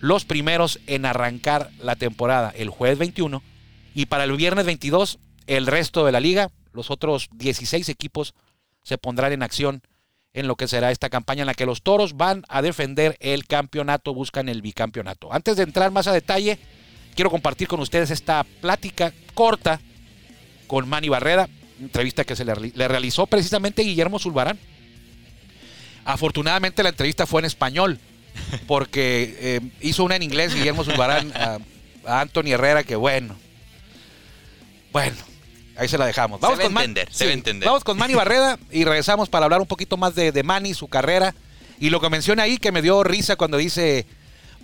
los 0.01 0.23
primeros 0.23 0.79
en 0.85 1.07
arrancar 1.07 1.71
la 1.79 1.95
temporada 1.95 2.53
el 2.55 2.69
jueves 2.69 2.99
21 2.99 3.41
y 3.95 4.05
para 4.05 4.25
el 4.25 4.33
viernes 4.33 4.67
22 4.67 5.17
el 5.47 5.65
resto 5.65 6.05
de 6.05 6.11
la 6.11 6.19
liga, 6.19 6.51
los 6.73 6.91
otros 6.91 7.27
16 7.33 7.89
equipos 7.89 8.35
se 8.83 8.99
pondrán 8.99 9.31
en 9.31 9.41
acción 9.41 9.81
en 10.33 10.47
lo 10.47 10.57
que 10.57 10.67
será 10.67 10.91
esta 10.91 11.09
campaña 11.09 11.41
en 11.41 11.47
la 11.47 11.55
que 11.55 11.65
los 11.65 11.81
toros 11.81 12.17
van 12.17 12.43
a 12.49 12.61
defender 12.61 13.17
el 13.19 13.47
campeonato, 13.47 14.13
buscan 14.13 14.47
el 14.47 14.61
bicampeonato. 14.61 15.33
Antes 15.33 15.57
de 15.57 15.63
entrar 15.63 15.89
más 15.89 16.05
a 16.05 16.13
detalle, 16.13 16.59
quiero 17.15 17.29
compartir 17.29 17.67
con 17.67 17.79
ustedes 17.79 18.11
esta 18.11 18.43
plática 18.61 19.13
corta 19.33 19.79
con 20.67 20.87
Manny 20.87 21.09
Barreda, 21.09 21.49
entrevista 21.79 22.23
que 22.23 22.35
se 22.35 22.45
le, 22.45 22.53
le 22.73 22.87
realizó 22.87 23.27
precisamente 23.27 23.83
Guillermo 23.83 24.19
Zulbarán. 24.19 24.57
Afortunadamente 26.05 26.83
la 26.83 26.89
entrevista 26.89 27.25
fue 27.25 27.41
en 27.41 27.45
español, 27.45 27.99
porque 28.67 29.35
eh, 29.39 29.61
hizo 29.81 30.03
una 30.03 30.15
en 30.15 30.23
inglés 30.23 30.53
Guillermo 30.53 30.83
Zulbarán 30.83 31.31
a, 31.35 31.59
a 32.05 32.21
Anthony 32.21 32.51
Herrera, 32.51 32.83
que 32.83 32.95
bueno, 32.95 33.35
bueno, 34.91 35.15
ahí 35.77 35.87
se 35.87 35.97
la 35.97 36.05
dejamos. 36.05 36.39
Se 36.41 36.47
va 36.47 36.53
a 36.53 36.57
con 36.57 36.73
Man- 36.73 36.83
entender, 36.83 37.07
se 37.13 37.25
va 37.25 37.31
a 37.31 37.33
entender. 37.33 37.67
Vamos 37.67 37.83
con 37.83 37.97
Manny 37.97 38.15
Barreda 38.15 38.59
y 38.71 38.83
regresamos 38.83 39.29
para 39.29 39.45
hablar 39.45 39.61
un 39.61 39.67
poquito 39.67 39.95
más 39.97 40.13
de, 40.15 40.31
de 40.31 40.43
Manny, 40.43 40.73
su 40.73 40.87
carrera. 40.87 41.33
Y 41.79 41.89
lo 41.89 41.99
que 41.99 42.09
menciona 42.09 42.43
ahí 42.43 42.57
que 42.57 42.71
me 42.71 42.81
dio 42.81 43.03
risa 43.03 43.35
cuando 43.35 43.57
dice, 43.57 44.05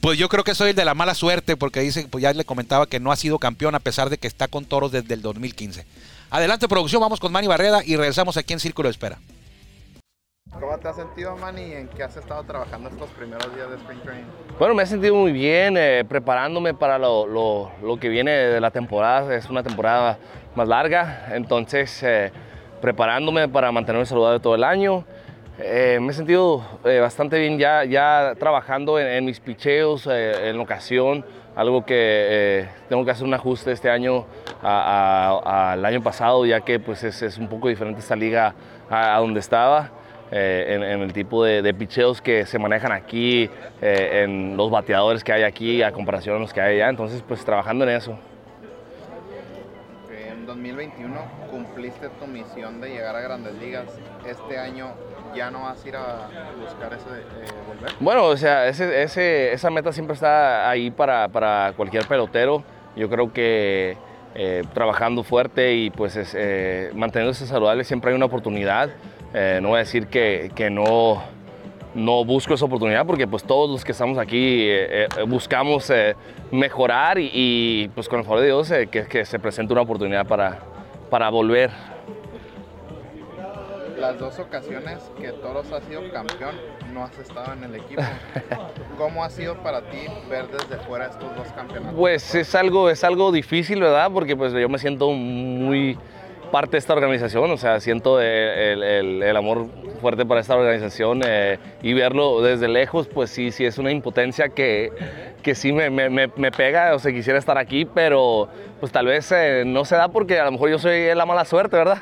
pues 0.01 0.17
yo 0.17 0.29
creo 0.29 0.43
que 0.43 0.55
soy 0.55 0.69
el 0.71 0.75
de 0.75 0.85
la 0.85 0.93
mala 0.93 1.13
suerte, 1.13 1.57
porque 1.57 1.81
dice, 1.81 2.07
pues 2.09 2.21
ya 2.21 2.33
le 2.33 2.45
comentaba 2.45 2.87
que 2.87 2.99
no 2.99 3.11
ha 3.11 3.15
sido 3.15 3.39
campeón 3.39 3.75
a 3.75 3.79
pesar 3.79 4.09
de 4.09 4.17
que 4.17 4.27
está 4.27 4.47
con 4.47 4.65
toros 4.65 4.91
desde 4.91 5.13
el 5.13 5.21
2015. 5.21 5.85
Adelante 6.29 6.67
producción, 6.67 7.01
vamos 7.01 7.19
con 7.19 7.31
Manny 7.31 7.47
Barreda 7.47 7.81
y 7.85 7.95
regresamos 7.95 8.37
aquí 8.37 8.53
en 8.53 8.59
Círculo 8.59 8.87
de 8.87 8.91
Espera. 8.91 9.17
¿Cómo 10.51 10.77
te 10.79 10.87
has 10.87 10.95
sentido, 10.95 11.35
Manny, 11.37 11.61
y 11.61 11.73
en 11.73 11.87
qué 11.89 12.03
has 12.03 12.15
estado 12.17 12.43
trabajando 12.43 12.89
estos 12.89 13.09
primeros 13.11 13.53
días 13.55 13.69
de 13.69 13.75
Spring 13.77 13.99
Training? 14.01 14.25
Bueno, 14.57 14.73
me 14.73 14.83
he 14.83 14.85
sentido 14.87 15.13
muy 15.15 15.31
bien 15.31 15.75
eh, 15.77 16.03
preparándome 16.07 16.73
para 16.73 16.97
lo, 16.97 17.27
lo- 17.27 17.71
lo 17.83 17.97
que 17.99 18.09
viene 18.09 18.31
de 18.31 18.59
la 18.59 18.71
temporada. 18.71 19.33
Es 19.35 19.47
una 19.49 19.61
temporada 19.63 20.17
más 20.55 20.67
larga, 20.67 21.27
entonces 21.33 22.01
eh, 22.03 22.31
preparándome 22.81 23.47
para 23.47 23.71
mantenerme 23.71 24.05
saludable 24.07 24.39
todo 24.39 24.55
el 24.55 24.63
año. 24.63 25.05
Eh, 25.61 25.99
me 25.99 26.11
he 26.11 26.13
sentido 26.13 26.63
eh, 26.85 26.99
bastante 26.99 27.37
bien 27.37 27.59
ya, 27.59 27.83
ya 27.83 28.33
trabajando 28.39 28.97
en, 28.97 29.25
mis 29.25 29.41
picheos 29.41 30.07
eh, 30.09 30.49
en 30.49 30.57
ocasión, 30.57 31.25
algo 31.53 31.85
que 31.85 32.65
tengo 32.87 33.03
que 33.03 33.11
hacer 33.11 33.27
un 33.27 33.33
ajuste 33.33 33.73
este 33.73 33.89
año 33.89 34.25
al 34.61 35.83
año 35.83 36.01
pasado, 36.01 36.45
ya 36.45 36.61
que 36.61 36.79
pues, 36.79 37.03
es, 37.03 37.21
es 37.21 37.37
un 37.37 37.49
poco 37.49 37.67
diferente 37.67 37.99
esta 37.99 38.15
liga 38.15 38.55
a, 38.89 39.17
donde 39.19 39.41
estaba 39.41 39.91
en, 40.31 40.81
el 40.83 41.11
tipo 41.11 41.43
de, 41.43 41.61
de 41.61 41.73
picheos 41.73 42.21
que 42.21 42.45
se 42.45 42.57
manejan 42.57 42.93
aquí, 42.93 43.49
en 43.81 44.55
los 44.55 44.71
bateadores 44.71 45.25
que 45.25 45.33
hay 45.33 45.43
aquí 45.43 45.83
a 45.83 45.91
comparación 45.91 46.37
a 46.37 46.39
los 46.39 46.53
que 46.53 46.61
hay 46.61 46.75
allá. 46.75 46.89
Entonces, 46.89 47.21
pues 47.27 47.43
trabajando 47.43 47.83
en 47.83 47.89
eso. 47.97 48.17
En 50.09 50.45
2021 50.45 51.19
cumpliste 51.51 52.07
tu 52.09 52.27
misión 52.27 52.79
de 52.79 52.89
llegar 52.89 53.15
a 53.15 53.21
grandes 53.21 53.55
ligas. 53.55 53.87
Este 54.25 54.57
año 54.57 54.93
ya 55.35 55.51
no 55.51 55.61
vas 55.61 55.83
a 55.83 55.87
ir 55.87 55.95
a 55.95 56.29
buscar 56.59 56.93
ese 56.93 57.09
eh, 57.09 57.51
volver. 57.67 57.91
Bueno, 57.99 58.25
o 58.25 58.37
sea, 58.37 58.67
esa 58.67 59.69
meta 59.69 59.91
siempre 59.91 60.13
está 60.13 60.69
ahí 60.69 60.91
para, 60.91 61.27
para 61.27 61.73
cualquier 61.75 62.07
pelotero. 62.07 62.63
Yo 62.95 63.09
creo 63.09 63.31
que 63.31 63.97
eh, 64.35 64.63
trabajando 64.75 65.23
fuerte 65.23 65.73
y 65.73 65.89
pues 65.89 66.15
es, 66.15 66.35
eh, 66.37 66.91
manteniéndose 66.93 67.47
saludable 67.47 67.83
siempre 67.83 68.11
hay 68.11 68.15
una 68.15 68.25
oportunidad. 68.27 68.89
Eh, 69.33 69.59
no 69.61 69.69
voy 69.69 69.77
a 69.77 69.79
decir 69.79 70.07
que, 70.07 70.51
que 70.53 70.69
no, 70.69 71.23
no 71.95 72.23
busco 72.25 72.53
esa 72.53 72.65
oportunidad 72.65 73.05
porque 73.07 73.27
pues 73.27 73.43
todos 73.43 73.69
los 73.69 73.83
que 73.83 73.91
estamos 73.91 74.19
aquí 74.19 74.67
eh, 74.69 75.07
buscamos 75.27 75.91
mejorar 76.51 77.17
y, 77.17 77.31
y, 77.33 77.87
pues 77.89 78.07
con 78.07 78.19
el 78.19 78.25
favor 78.25 78.41
de 78.41 78.45
Dios 78.47 78.71
que, 78.91 79.05
que 79.07 79.25
se 79.25 79.39
presente 79.39 79.73
una 79.73 79.81
oportunidad 79.81 80.27
para, 80.27 80.59
para 81.09 81.29
volver. 81.29 81.71
Las 83.99 84.17
dos 84.17 84.39
ocasiones 84.39 84.99
que 85.19 85.33
Toros 85.33 85.71
ha 85.73 85.81
sido 85.81 86.09
campeón, 86.11 86.55
no 86.93 87.03
has 87.03 87.17
estado 87.19 87.51
en 87.51 87.65
el 87.65 87.75
equipo. 87.75 88.01
¿Cómo 88.97 89.23
ha 89.23 89.29
sido 89.29 89.61
para 89.61 89.81
ti 89.81 90.07
ver 90.29 90.47
desde 90.47 90.77
fuera 90.85 91.07
estos 91.07 91.35
dos 91.35 91.47
campeonatos? 91.49 91.95
Pues 91.97 92.33
es 92.33 92.55
algo, 92.55 92.89
es 92.89 93.03
algo 93.03 93.31
difícil, 93.31 93.81
¿verdad? 93.81 94.09
Porque 94.13 94.37
pues 94.37 94.53
yo 94.53 94.69
me 94.69 94.79
siento 94.79 95.11
muy 95.11 95.97
parte 96.51 96.71
de 96.71 96.77
esta 96.79 96.93
organización, 96.93 97.49
o 97.51 97.57
sea, 97.57 97.79
siento 97.79 98.19
el, 98.21 98.83
el- 98.83 99.37
amor 99.37 99.67
fuerte 100.01 100.25
para 100.25 100.41
esta 100.41 100.55
organización 100.55 101.21
eh, 101.25 101.57
y 101.81 101.93
verlo 101.93 102.41
desde 102.41 102.67
lejos, 102.67 103.07
pues 103.07 103.29
sí, 103.29 103.51
sí 103.51 103.65
es 103.65 103.77
una 103.77 103.91
impotencia 103.91 104.49
que, 104.49 104.91
que 105.43 105.55
sí 105.55 105.71
me, 105.73 105.89
me- 105.89 106.09
me- 106.09 106.51
pega, 106.51 106.95
o 106.95 106.99
sea, 106.99 107.11
quisiera 107.11 107.37
estar 107.39 107.57
aquí, 107.57 107.85
pero 107.85 108.47
pues 108.79 108.91
tal 108.91 109.05
vez 109.05 109.31
eh, 109.31 109.63
no 109.65 109.85
se 109.85 109.95
da 109.95 110.07
porque 110.09 110.39
a 110.39 110.45
lo 110.45 110.51
mejor 110.51 110.69
yo 110.69 110.79
soy 110.79 111.13
la 111.15 111.25
mala 111.25 111.45
suerte, 111.45 111.75
¿verdad? 111.77 111.97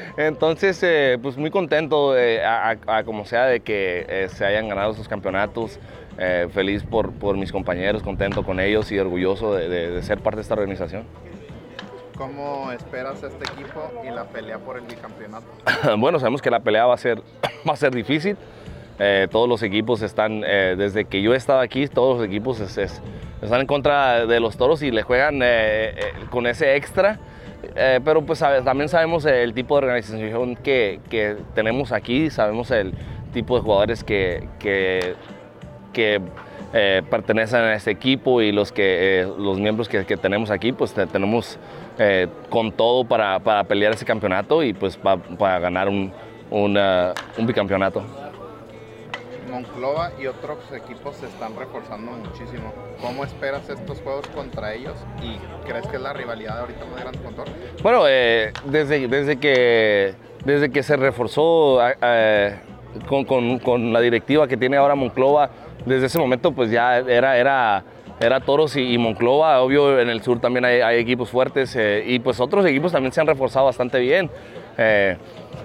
Entonces, 0.16 0.80
eh, 0.82 1.18
pues 1.22 1.36
muy 1.36 1.50
contento 1.50 2.12
a, 2.14 2.76
a- 2.86 3.04
como 3.04 3.24
sea 3.24 3.46
de 3.46 3.60
que 3.60 4.06
eh, 4.08 4.28
se 4.28 4.44
hayan 4.44 4.68
ganado 4.68 4.92
esos 4.92 5.08
campeonatos. 5.08 5.78
Feliz 6.52 6.82
por, 6.84 7.12
por 7.12 7.38
mis 7.38 7.50
compañeros, 7.50 8.02
contento 8.02 8.42
con 8.44 8.60
ellos 8.60 8.92
y 8.92 8.98
orgulloso 8.98 9.54
de 9.54 10.02
ser 10.02 10.18
parte 10.18 10.36
de 10.36 10.42
esta 10.42 10.52
organización. 10.52 11.04
¿Cómo 12.20 12.70
esperas 12.70 13.22
este 13.22 13.44
equipo 13.44 13.90
y 14.06 14.10
la 14.10 14.24
pelea 14.24 14.58
por 14.58 14.76
el 14.76 14.84
bicampeonato? 14.84 15.46
bueno, 15.96 16.18
sabemos 16.18 16.42
que 16.42 16.50
la 16.50 16.60
pelea 16.60 16.84
va 16.84 16.92
a 16.92 16.98
ser, 16.98 17.18
va 17.68 17.72
a 17.72 17.76
ser 17.76 17.94
difícil. 17.94 18.36
Eh, 18.98 19.26
todos 19.30 19.48
los 19.48 19.62
equipos 19.62 20.02
están, 20.02 20.42
eh, 20.46 20.74
desde 20.76 21.06
que 21.06 21.22
yo 21.22 21.32
he 21.32 21.38
estado 21.38 21.60
aquí, 21.60 21.88
todos 21.88 22.18
los 22.18 22.26
equipos 22.28 22.60
es- 22.60 22.76
es- 22.76 23.00
están 23.40 23.62
en 23.62 23.66
contra 23.66 24.26
de 24.26 24.38
los 24.38 24.58
toros 24.58 24.82
y 24.82 24.90
le 24.90 25.00
juegan 25.00 25.40
eh, 25.42 25.94
con 26.30 26.46
ese 26.46 26.76
extra. 26.76 27.18
Pero 27.74 28.20
pues 28.22 28.40
también 28.64 28.90
sabemos 28.90 29.24
el 29.24 29.54
tipo 29.54 29.76
de 29.80 29.86
organización 29.86 30.56
que, 30.56 31.00
que 31.08 31.36
tenemos 31.54 31.92
aquí, 31.92 32.28
sabemos 32.28 32.70
el 32.70 32.92
tipo 33.32 33.56
de 33.56 33.62
jugadores 33.62 34.04
que, 34.04 34.46
que, 34.58 35.14
que, 35.92 36.20
eh, 36.72 37.02
pertenecen 37.10 37.60
a 37.60 37.74
este 37.74 37.90
equipo 37.90 38.40
y 38.40 38.52
los, 38.52 38.70
que, 38.72 39.20
eh, 39.22 39.28
los 39.38 39.58
miembros 39.58 39.88
que, 39.88 40.04
que 40.06 40.16
tenemos 40.16 40.50
aquí, 40.50 40.72
pues 40.72 40.92
te- 40.92 41.06
tenemos 41.06 41.58
eh, 41.98 42.28
con 42.48 42.70
todo 42.72 43.04
para, 43.04 43.38
para 43.40 43.64
pelear 43.64 43.92
ese 43.92 44.04
campeonato 44.04 44.62
y 44.62 44.72
pues 44.72 44.96
pa- 44.96 45.16
para 45.16 45.58
ganar 45.58 45.88
un, 45.88 46.12
una- 46.50 47.12
un 47.36 47.46
bicampeonato. 47.46 48.02
Monclova 49.50 50.12
y 50.20 50.26
otros 50.26 50.58
equipos 50.72 51.16
se 51.16 51.26
están 51.26 51.56
reforzando 51.56 52.12
muchísimo. 52.12 52.72
¿Cómo 53.00 53.24
esperas 53.24 53.68
estos 53.68 54.00
juegos 54.00 54.26
contra 54.28 54.72
ellos 54.74 54.94
y 55.22 55.38
crees 55.68 55.86
que 55.88 55.96
es 55.96 56.02
la 56.02 56.12
rivalidad 56.12 56.60
ahorita 56.60 56.84
más 56.84 57.00
grande 57.00 57.18
con 57.18 57.34
Toros? 57.34 57.52
Bueno, 57.82 58.02
eh, 58.06 58.52
desde, 58.66 59.08
desde, 59.08 59.38
que, 59.38 60.14
desde 60.44 60.70
que 60.70 60.82
se 60.84 60.96
reforzó 60.96 61.80
con, 63.08 63.24
con- 63.24 63.58
con 63.58 63.92
la 63.92 64.00
directiva 64.00 64.46
que 64.46 64.56
tiene 64.56 64.76
ahora 64.76 64.94
Monclova, 64.94 65.50
desde 65.86 66.06
ese 66.06 66.18
momento 66.18 66.52
pues 66.52 66.70
ya 66.70 66.98
era, 66.98 67.36
era, 67.36 67.84
era 68.20 68.40
Toros 68.40 68.76
y, 68.76 68.92
y 68.92 68.98
Monclova. 68.98 69.60
Obvio, 69.62 69.98
en 70.00 70.08
el 70.10 70.22
sur 70.22 70.40
también 70.40 70.64
hay, 70.64 70.98
equipos 70.98 71.30
fuertes 71.30 71.74
eh, 71.76 72.04
y 72.06 72.18
pues 72.18 72.40
otros 72.40 72.64
equipos 72.66 72.92
también 72.92 73.12
se 73.12 73.20
han 73.20 73.26
reforzado 73.26 73.66
bastante 73.66 73.98
bien. 74.00 74.30
Eh, 74.78 75.16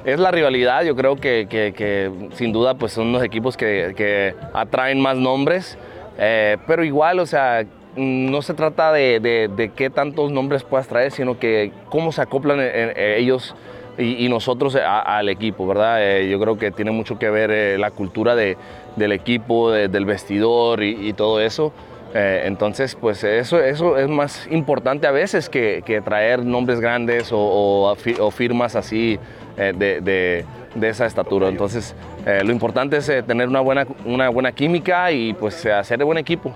es 0.04 0.20
la 0.20 0.32
rivalidad, 0.32 0.84
yo 0.84 0.96
creo 0.96 1.16
que, 1.16 1.48
que- 1.50 2.12
sin 2.34 2.52
duda 2.52 2.74
pues 2.76 2.92
son 2.92 3.12
los 3.12 3.24
equipos 3.24 3.56
que, 3.58 3.94
que 3.96 4.36
atraen 4.54 5.00
más 5.00 5.18
nombres, 5.18 5.78
eh, 6.18 6.58
pero 6.68 6.84
igual, 6.84 7.20
o 7.20 7.26
sea, 7.26 7.66
no 7.96 8.42
se 8.42 8.54
trata 8.54 8.92
de, 8.92 9.20
de- 9.56 9.72
qué 9.76 9.90
tantos 9.90 10.32
nombres 10.32 10.64
puedas 10.64 10.88
traer, 10.88 11.12
sino 11.12 11.40
que 11.40 11.72
cómo 11.90 12.12
se 12.12 12.22
acoplan 12.22 12.60
ellos 12.96 13.56
y, 13.98 14.26
y 14.26 14.30
nosotros 14.30 14.76
a- 14.76 15.00
al 15.18 15.30
equipo, 15.30 15.66
¿verdad? 15.68 15.98
Eh, 16.02 16.30
yo 16.30 16.40
creo 16.40 16.58
que 16.58 16.72
tiene 16.72 16.92
mucho 16.92 17.18
que 17.20 17.30
ver 17.30 17.52
eh, 17.52 17.78
la 17.78 17.92
cultura 17.92 18.36
de- 18.36 18.58
del 18.96 19.12
equipo, 19.12 19.72
de- 19.72 19.88
del 19.88 20.06
vestidor 20.06 20.84
y, 20.84 21.10
y 21.10 21.14
todo 21.14 21.40
eso. 21.42 21.72
Eh, 22.14 22.44
entonces, 22.46 22.96
pues 22.96 23.24
eso, 23.26 23.60
eso 23.60 23.98
es 23.98 24.08
más 24.08 24.48
importante 24.50 25.06
a 25.06 25.12
veces 25.12 25.50
que, 25.50 25.84
que 25.86 26.00
traer 26.02 26.46
nombres 26.46 26.80
grandes 26.80 27.32
o, 27.34 27.38
o 27.40 27.96
o 28.20 28.32
firmas 28.32 28.76
así 28.76 29.20
eh, 29.58 29.74
de, 29.76 30.00
de- 30.02 30.46
de 30.76 30.90
esa 30.90 31.06
estatura. 31.06 31.48
Entonces, 31.50 31.94
eh, 32.26 32.42
lo 32.46 32.52
importante 32.52 32.98
es 32.98 33.08
eh, 33.10 33.22
tener 33.24 33.48
una 33.50 33.60
buena, 33.62 33.86
una 34.06 34.30
buena 34.30 34.52
química 34.54 35.12
y 35.12 35.34
pues 35.34 35.66
eh, 35.66 35.72
hacer 35.74 35.98
de 35.98 36.04
buen 36.06 36.18
equipo. 36.18 36.52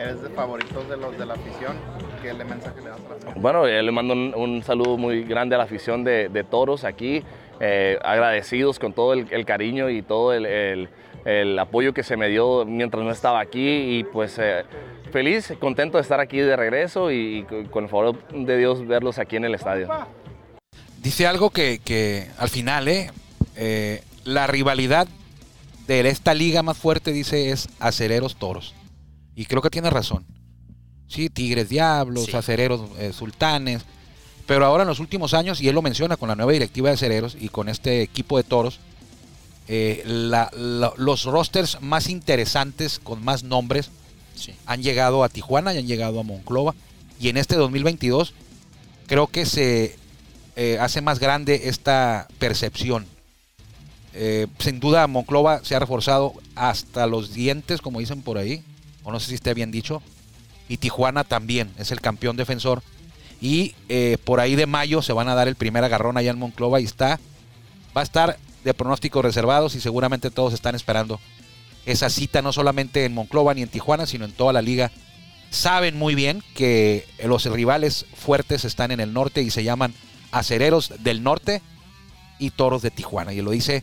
¿Eres 0.00 0.22
de 0.22 0.28
favoritos 0.30 0.88
de 0.88 0.96
los 0.96 1.16
de 1.18 1.26
la 1.26 1.34
afición? 1.34 1.76
¿Qué 2.22 2.32
le 2.32 2.44
mensaje 2.44 2.80
le 2.80 2.88
das 2.90 2.98
a 3.00 3.26
la 3.26 3.34
Bueno, 3.40 3.66
eh, 3.66 3.82
le 3.82 3.90
mando 3.92 4.14
un, 4.14 4.32
un 4.36 4.62
saludo 4.62 4.96
muy 4.96 5.24
grande 5.24 5.54
a 5.54 5.58
la 5.58 5.64
afición 5.64 6.04
de, 6.04 6.28
de 6.28 6.44
Toros 6.44 6.84
aquí, 6.84 7.22
eh, 7.60 7.98
agradecidos 8.02 8.78
con 8.78 8.92
todo 8.92 9.12
el, 9.12 9.26
el 9.30 9.44
cariño 9.44 9.90
y 9.90 10.02
todo 10.02 10.32
el, 10.32 10.46
el- 10.46 10.88
el 11.24 11.56
apoyo 11.56 11.94
que 11.94 12.02
se 12.02 12.16
me 12.16 12.28
dio 12.28 12.64
mientras 12.64 13.04
no 13.04 13.12
estaba 13.12 13.38
aquí 13.38 13.60
y 13.98 14.02
pues 14.02 14.38
eh, 14.40 14.64
feliz, 15.12 15.52
contento 15.60 15.96
de 15.98 16.02
estar 16.02 16.18
aquí 16.18 16.38
de 16.38 16.56
regreso 16.56 17.12
y, 17.12 17.46
y 17.48 17.66
con- 17.70 17.84
el 17.84 17.88
favor 17.88 18.28
de 18.30 18.56
Dios 18.58 18.84
verlos 18.88 19.20
aquí 19.20 19.36
en 19.36 19.44
el 19.44 19.54
estadio. 19.54 19.88
Dice 21.00 21.28
algo 21.28 21.50
que, 21.50 21.78
que 21.84 22.26
al 22.38 22.48
final, 22.48 22.88
¿eh? 22.88 23.10
Eh, 23.56 24.02
la 24.24 24.48
rivalidad 24.48 25.06
de 25.86 26.00
esta 26.08 26.34
liga 26.34 26.62
más 26.64 26.76
fuerte, 26.76 27.12
dice, 27.12 27.50
es 27.50 27.68
Aceleros 27.78 28.34
Toros. 28.36 28.74
Y 29.36 29.44
creo 29.46 29.62
que 29.62 29.70
tiene 29.70 29.90
razón. 29.90 30.24
Sí, 31.12 31.28
Tigres 31.28 31.68
Diablos, 31.68 32.26
Sí. 32.26 32.36
Acereros 32.36 32.80
eh, 32.98 33.12
Sultanes. 33.12 33.82
Pero 34.46 34.64
ahora 34.66 34.82
en 34.82 34.88
los 34.88 34.98
últimos 35.00 35.34
años, 35.34 35.60
y 35.60 35.68
él 35.68 35.74
lo 35.74 35.82
menciona 35.82 36.16
con 36.16 36.28
la 36.28 36.34
nueva 36.34 36.52
directiva 36.52 36.88
de 36.88 36.94
Acereros 36.94 37.36
y 37.38 37.48
con 37.48 37.68
este 37.68 38.02
equipo 38.02 38.36
de 38.36 38.44
toros, 38.44 38.80
eh, 39.68 40.02
la- 40.04 40.50
la- 40.56 40.92
los 40.96 41.24
rosters 41.24 41.78
más 41.80 42.08
interesantes, 42.08 42.98
con 42.98 43.22
más 43.24 43.44
nombres, 43.44 43.90
Sí. 44.34 44.52
han 44.66 44.82
llegado 44.82 45.22
a 45.22 45.28
Tijuana 45.28 45.72
y 45.74 45.78
han 45.78 45.86
llegado 45.86 46.18
a 46.18 46.22
Monclova. 46.24 46.74
Y 47.20 47.28
en 47.28 47.36
este 47.36 47.54
2022 47.56 48.34
creo 49.06 49.26
que 49.28 49.46
se 49.46 49.96
eh, 50.56 50.76
hace 50.80 51.00
más 51.00 51.18
grande 51.18 51.62
esta 51.64 52.28
percepción. 52.38 53.06
Eh, 54.12 54.46
sin 54.58 54.80
duda 54.80 55.06
Monclova 55.06 55.64
se 55.64 55.74
ha 55.74 55.78
reforzado 55.78 56.34
hasta 56.54 57.06
los 57.06 57.32
dientes, 57.32 57.80
como 57.80 58.00
dicen 58.00 58.20
por 58.20 58.36
ahí, 58.36 58.62
o 59.02 59.10
no 59.12 59.18
sé 59.18 59.28
si 59.28 59.34
esté 59.36 59.54
bien 59.54 59.70
dicho. 59.70 60.02
Y 60.68 60.78
Tijuana 60.78 61.24
también 61.24 61.70
es 61.78 61.90
el 61.90 62.00
campeón 62.00 62.36
defensor. 62.36 62.82
Y 63.40 63.74
eh, 63.88 64.18
por 64.24 64.40
ahí 64.40 64.54
de 64.54 64.66
mayo 64.66 65.02
se 65.02 65.12
van 65.12 65.28
a 65.28 65.34
dar 65.34 65.48
el 65.48 65.56
primer 65.56 65.82
agarrón 65.84 66.16
allá 66.16 66.30
en 66.30 66.38
Monclova 66.38 66.80
y 66.80 66.84
está, 66.84 67.18
va 67.96 68.02
a 68.02 68.04
estar 68.04 68.38
de 68.62 68.74
pronósticos 68.74 69.24
reservados 69.24 69.74
y 69.74 69.80
seguramente 69.80 70.30
todos 70.30 70.54
están 70.54 70.74
esperando 70.74 71.18
esa 71.86 72.10
cita 72.10 72.42
no 72.42 72.52
solamente 72.52 73.04
en 73.04 73.14
Monclova 73.14 73.54
ni 73.54 73.62
en 73.62 73.68
Tijuana, 73.68 74.06
sino 74.06 74.24
en 74.24 74.32
toda 74.32 74.52
la 74.52 74.62
liga. 74.62 74.90
Saben 75.50 75.98
muy 75.98 76.14
bien 76.14 76.42
que 76.54 77.06
los 77.24 77.44
rivales 77.46 78.06
fuertes 78.14 78.64
están 78.64 78.90
en 78.90 79.00
el 79.00 79.12
norte 79.12 79.42
y 79.42 79.50
se 79.50 79.64
llaman 79.64 79.94
Acereros 80.30 80.92
del 81.00 81.22
Norte 81.22 81.60
y 82.38 82.50
Toros 82.50 82.82
de 82.82 82.90
Tijuana. 82.90 83.32
Y 83.32 83.42
lo 83.42 83.50
dice 83.50 83.82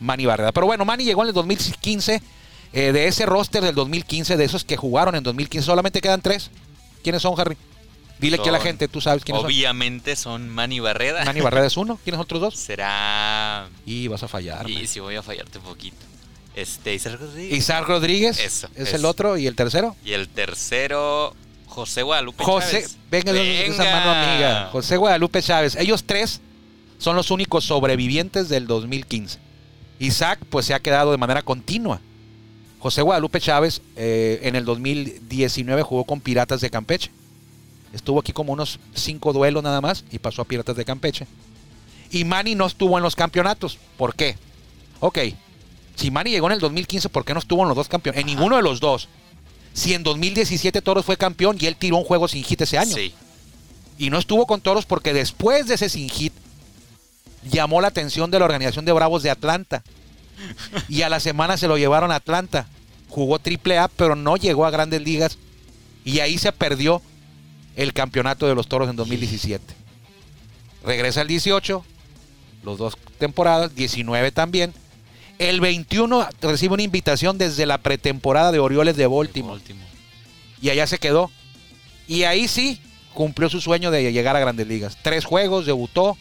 Manny 0.00 0.26
Barreda. 0.26 0.52
Pero 0.52 0.66
bueno, 0.66 0.84
Manny 0.84 1.04
llegó 1.04 1.22
en 1.22 1.28
el 1.28 1.34
2015. 1.34 2.22
Eh, 2.72 2.92
de 2.92 3.06
ese 3.08 3.26
roster 3.26 3.62
del 3.62 3.74
2015, 3.74 4.36
de 4.36 4.44
esos 4.44 4.64
que 4.64 4.76
jugaron 4.76 5.14
en 5.14 5.22
2015, 5.22 5.64
solamente 5.66 6.00
quedan 6.00 6.20
tres. 6.22 6.50
¿Quiénes 7.02 7.22
son, 7.22 7.38
Harry? 7.38 7.56
Dile 8.18 8.38
que 8.38 8.48
a 8.48 8.52
la 8.52 8.58
Son- 8.58 8.66
gente, 8.68 8.86
tú 8.88 9.00
sabes 9.00 9.24
quiénes 9.24 9.42
Obviamente 9.44 10.14
son 10.14 10.48
Manny 10.48 10.78
Barreda. 10.78 11.18
son. 11.18 11.26
Manny 11.26 11.40
Barreda 11.40 11.66
es 11.66 11.76
uno. 11.76 11.98
¿Quiénes 12.04 12.18
son 12.18 12.22
otros 12.24 12.40
dos? 12.40 12.56
Será. 12.56 13.68
Y 13.84 14.06
vas 14.08 14.22
a 14.22 14.28
fallar. 14.28 14.68
Y 14.70 14.86
si 14.86 15.00
voy 15.00 15.16
a 15.16 15.22
fallarte 15.22 15.58
un 15.58 15.64
poquito. 15.64 15.96
Este, 16.54 16.94
Isaac 16.94 17.18
Rodríguez. 17.18 17.58
Isaac 17.58 17.88
Rodríguez 17.88 18.38
Eso, 18.38 18.68
es 18.76 18.88
eso. 18.88 18.96
el 18.96 19.04
otro. 19.06 19.36
¿Y 19.38 19.46
el 19.46 19.56
tercero? 19.56 19.96
Y 20.04 20.12
el 20.12 20.28
tercero, 20.28 21.34
José 21.66 22.02
Guadalupe 22.02 22.44
José, 22.44 22.82
Chávez. 22.82 22.98
venga, 23.10 23.32
esa 23.32 23.84
mano 23.84 24.10
amiga. 24.12 24.68
José 24.70 24.96
Guadalupe 24.98 25.42
Chávez. 25.42 25.76
Ellos 25.76 26.04
tres 26.04 26.40
son 26.98 27.16
los 27.16 27.30
únicos 27.32 27.64
sobrevivientes 27.64 28.48
del 28.48 28.66
2015. 28.68 29.38
Isaac, 29.98 30.40
pues 30.50 30.66
se 30.66 30.74
ha 30.74 30.80
quedado 30.80 31.10
de 31.10 31.16
manera 31.16 31.42
continua. 31.42 32.00
José 32.82 33.00
Guadalupe 33.00 33.40
Chávez 33.40 33.80
eh, 33.94 34.40
en 34.42 34.56
el 34.56 34.64
2019 34.64 35.82
jugó 35.82 36.02
con 36.02 36.20
Piratas 36.20 36.60
de 36.60 36.68
Campeche. 36.68 37.12
Estuvo 37.92 38.18
aquí 38.18 38.32
como 38.32 38.52
unos 38.52 38.80
cinco 38.92 39.32
duelos 39.32 39.62
nada 39.62 39.80
más 39.80 40.04
y 40.10 40.18
pasó 40.18 40.42
a 40.42 40.44
Piratas 40.44 40.74
de 40.74 40.84
Campeche. 40.84 41.28
Y 42.10 42.24
Manny 42.24 42.56
no 42.56 42.66
estuvo 42.66 42.98
en 42.98 43.04
los 43.04 43.14
campeonatos. 43.14 43.78
¿Por 43.96 44.16
qué? 44.16 44.36
Ok, 44.98 45.18
si 45.94 46.10
Manny 46.10 46.30
llegó 46.32 46.48
en 46.48 46.54
el 46.54 46.58
2015, 46.58 47.08
¿por 47.08 47.24
qué 47.24 47.34
no 47.34 47.38
estuvo 47.38 47.62
en 47.62 47.68
los 47.68 47.76
dos 47.76 47.86
campeones? 47.86 48.20
En 48.20 48.26
ninguno 48.26 48.56
de 48.56 48.62
los 48.62 48.80
dos. 48.80 49.08
Si 49.72 49.94
en 49.94 50.02
2017 50.02 50.82
Toros 50.82 51.04
fue 51.04 51.16
campeón 51.16 51.58
y 51.60 51.66
él 51.66 51.76
tiró 51.76 51.98
un 51.98 52.04
juego 52.04 52.26
sin 52.26 52.42
hit 52.42 52.62
ese 52.62 52.78
año. 52.78 52.96
Sí. 52.96 53.14
Y 53.96 54.10
no 54.10 54.18
estuvo 54.18 54.44
con 54.44 54.60
Toros 54.60 54.86
porque 54.86 55.12
después 55.12 55.68
de 55.68 55.74
ese 55.74 55.88
sin 55.88 56.08
hit 56.08 56.32
llamó 57.48 57.80
la 57.80 57.88
atención 57.88 58.32
de 58.32 58.40
la 58.40 58.44
organización 58.46 58.84
de 58.84 58.90
Bravos 58.92 59.22
de 59.22 59.30
Atlanta. 59.30 59.84
Y 60.88 61.02
a 61.02 61.08
la 61.08 61.20
semana 61.20 61.56
se 61.56 61.68
lo 61.68 61.78
llevaron 61.78 62.10
a 62.10 62.16
Atlanta. 62.16 62.66
Jugó 63.08 63.38
triple 63.38 63.78
A, 63.78 63.88
pero 63.88 64.16
no 64.16 64.36
llegó 64.36 64.66
a 64.66 64.70
grandes 64.70 65.02
ligas. 65.02 65.38
Y 66.04 66.20
ahí 66.20 66.38
se 66.38 66.52
perdió 66.52 67.02
el 67.76 67.92
campeonato 67.92 68.46
de 68.46 68.54
los 68.54 68.68
Toros 68.68 68.88
en 68.88 68.96
2017. 68.96 69.74
Regresa 70.84 71.22
el 71.22 71.28
18, 71.28 71.84
los 72.64 72.78
dos 72.78 72.96
temporadas, 73.18 73.74
19 73.74 74.32
también. 74.32 74.72
El 75.38 75.60
21 75.60 76.28
recibe 76.40 76.74
una 76.74 76.82
invitación 76.82 77.38
desde 77.38 77.66
la 77.66 77.78
pretemporada 77.78 78.52
de 78.52 78.58
Orioles 78.58 78.96
de 78.96 79.06
Baltimore 79.06 79.54
Último. 79.54 79.84
y 80.60 80.70
allá 80.70 80.86
se 80.86 80.98
quedó. 80.98 81.30
Y 82.06 82.24
ahí 82.24 82.48
sí 82.48 82.80
cumplió 83.14 83.48
su 83.48 83.60
sueño 83.60 83.90
de 83.90 84.12
llegar 84.12 84.36
a 84.36 84.40
grandes 84.40 84.66
ligas. 84.66 84.98
Tres 85.02 85.24
juegos, 85.24 85.66
debutó. 85.66 86.16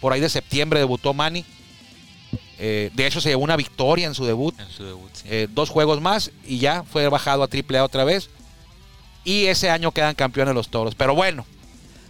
Por 0.00 0.12
ahí 0.12 0.20
de 0.20 0.28
septiembre 0.28 0.80
debutó 0.80 1.14
Manny. 1.14 1.44
Eh, 2.58 2.90
de 2.94 3.06
hecho, 3.06 3.20
se 3.20 3.30
llevó 3.30 3.42
una 3.42 3.56
victoria 3.56 4.06
en 4.06 4.14
su 4.14 4.24
debut. 4.24 4.58
En 4.60 4.68
su 4.70 4.84
debut, 4.84 5.10
sí. 5.12 5.24
Eh, 5.28 5.48
dos 5.50 5.70
juegos 5.70 6.00
más 6.00 6.30
y 6.46 6.58
ya 6.58 6.82
fue 6.84 7.08
bajado 7.08 7.42
a 7.42 7.48
AAA 7.48 7.84
otra 7.84 8.04
vez. 8.04 8.30
Y 9.24 9.46
ese 9.46 9.70
año 9.70 9.90
quedan 9.92 10.14
campeones 10.14 10.54
los 10.54 10.68
toros. 10.68 10.94
Pero 10.94 11.14
bueno, 11.14 11.44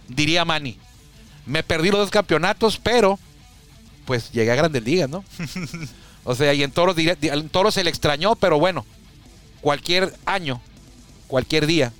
diría 0.07 0.45
Manny, 0.45 0.77
me 1.45 1.63
perdí 1.63 1.89
los 1.89 1.99
dos 1.99 2.11
campeonatos, 2.11 2.77
pero 2.77 3.17
pues 4.05 4.31
llegué 4.31 4.51
a 4.51 4.55
grandes 4.55 4.83
ligas, 4.83 5.09
¿no? 5.09 5.23
o 6.25 6.35
sea, 6.35 6.53
y 6.53 6.61
en 6.61 6.71
toros, 6.71 6.95
en 6.97 7.49
toros 7.49 7.73
se 7.73 7.83
le 7.83 7.89
extrañó, 7.89 8.35
pero 8.35 8.59
bueno, 8.59 8.85
cualquier 9.61 10.13
año, 10.25 10.61
cualquier 11.27 11.65
día 11.65 11.91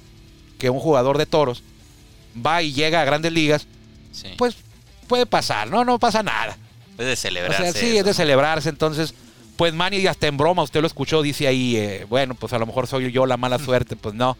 que 0.60 0.70
un 0.70 0.80
jugador 0.80 1.18
de 1.18 1.26
toros 1.26 1.64
va 2.46 2.62
y 2.62 2.74
llega 2.74 3.02
a 3.02 3.06
grandes 3.06 3.32
ligas, 3.32 3.66
Sí. 4.12 4.28
pues 4.38 4.56
puede 5.08 5.26
pasar, 5.26 5.70
¿no? 5.70 5.84
No 5.84 5.98
pasa 6.00 6.22
nada. 6.24 6.58
Es 6.98 7.06
de 7.06 7.14
O 7.14 7.16
celebrarse. 7.16 7.64
sea, 7.64 7.74
sí, 7.74 7.88
eso, 7.92 8.00
es 8.00 8.06
de 8.06 8.14
celebrarse. 8.14 8.70
Entonces, 8.70 9.14
pues 9.58 9.74
Manny 9.74 10.06
hasta 10.08 10.28
en 10.28 10.38
broma, 10.38 10.64
usted 10.64 10.82
lo 10.82 10.88
escuchó, 10.88 11.22
dice 11.22 11.48
ahí, 11.48 11.76
eh, 11.78 12.06
bueno, 12.10 12.36
pues 12.36 12.54
a 12.54 12.60
lo 12.60 12.66
mejor 12.66 12.88
soy 12.88 13.12
yo 13.12 13.26
la 13.26 13.38
mala 13.38 13.60
suerte, 13.60 13.96
pues 13.96 14.16
no. 14.16 14.38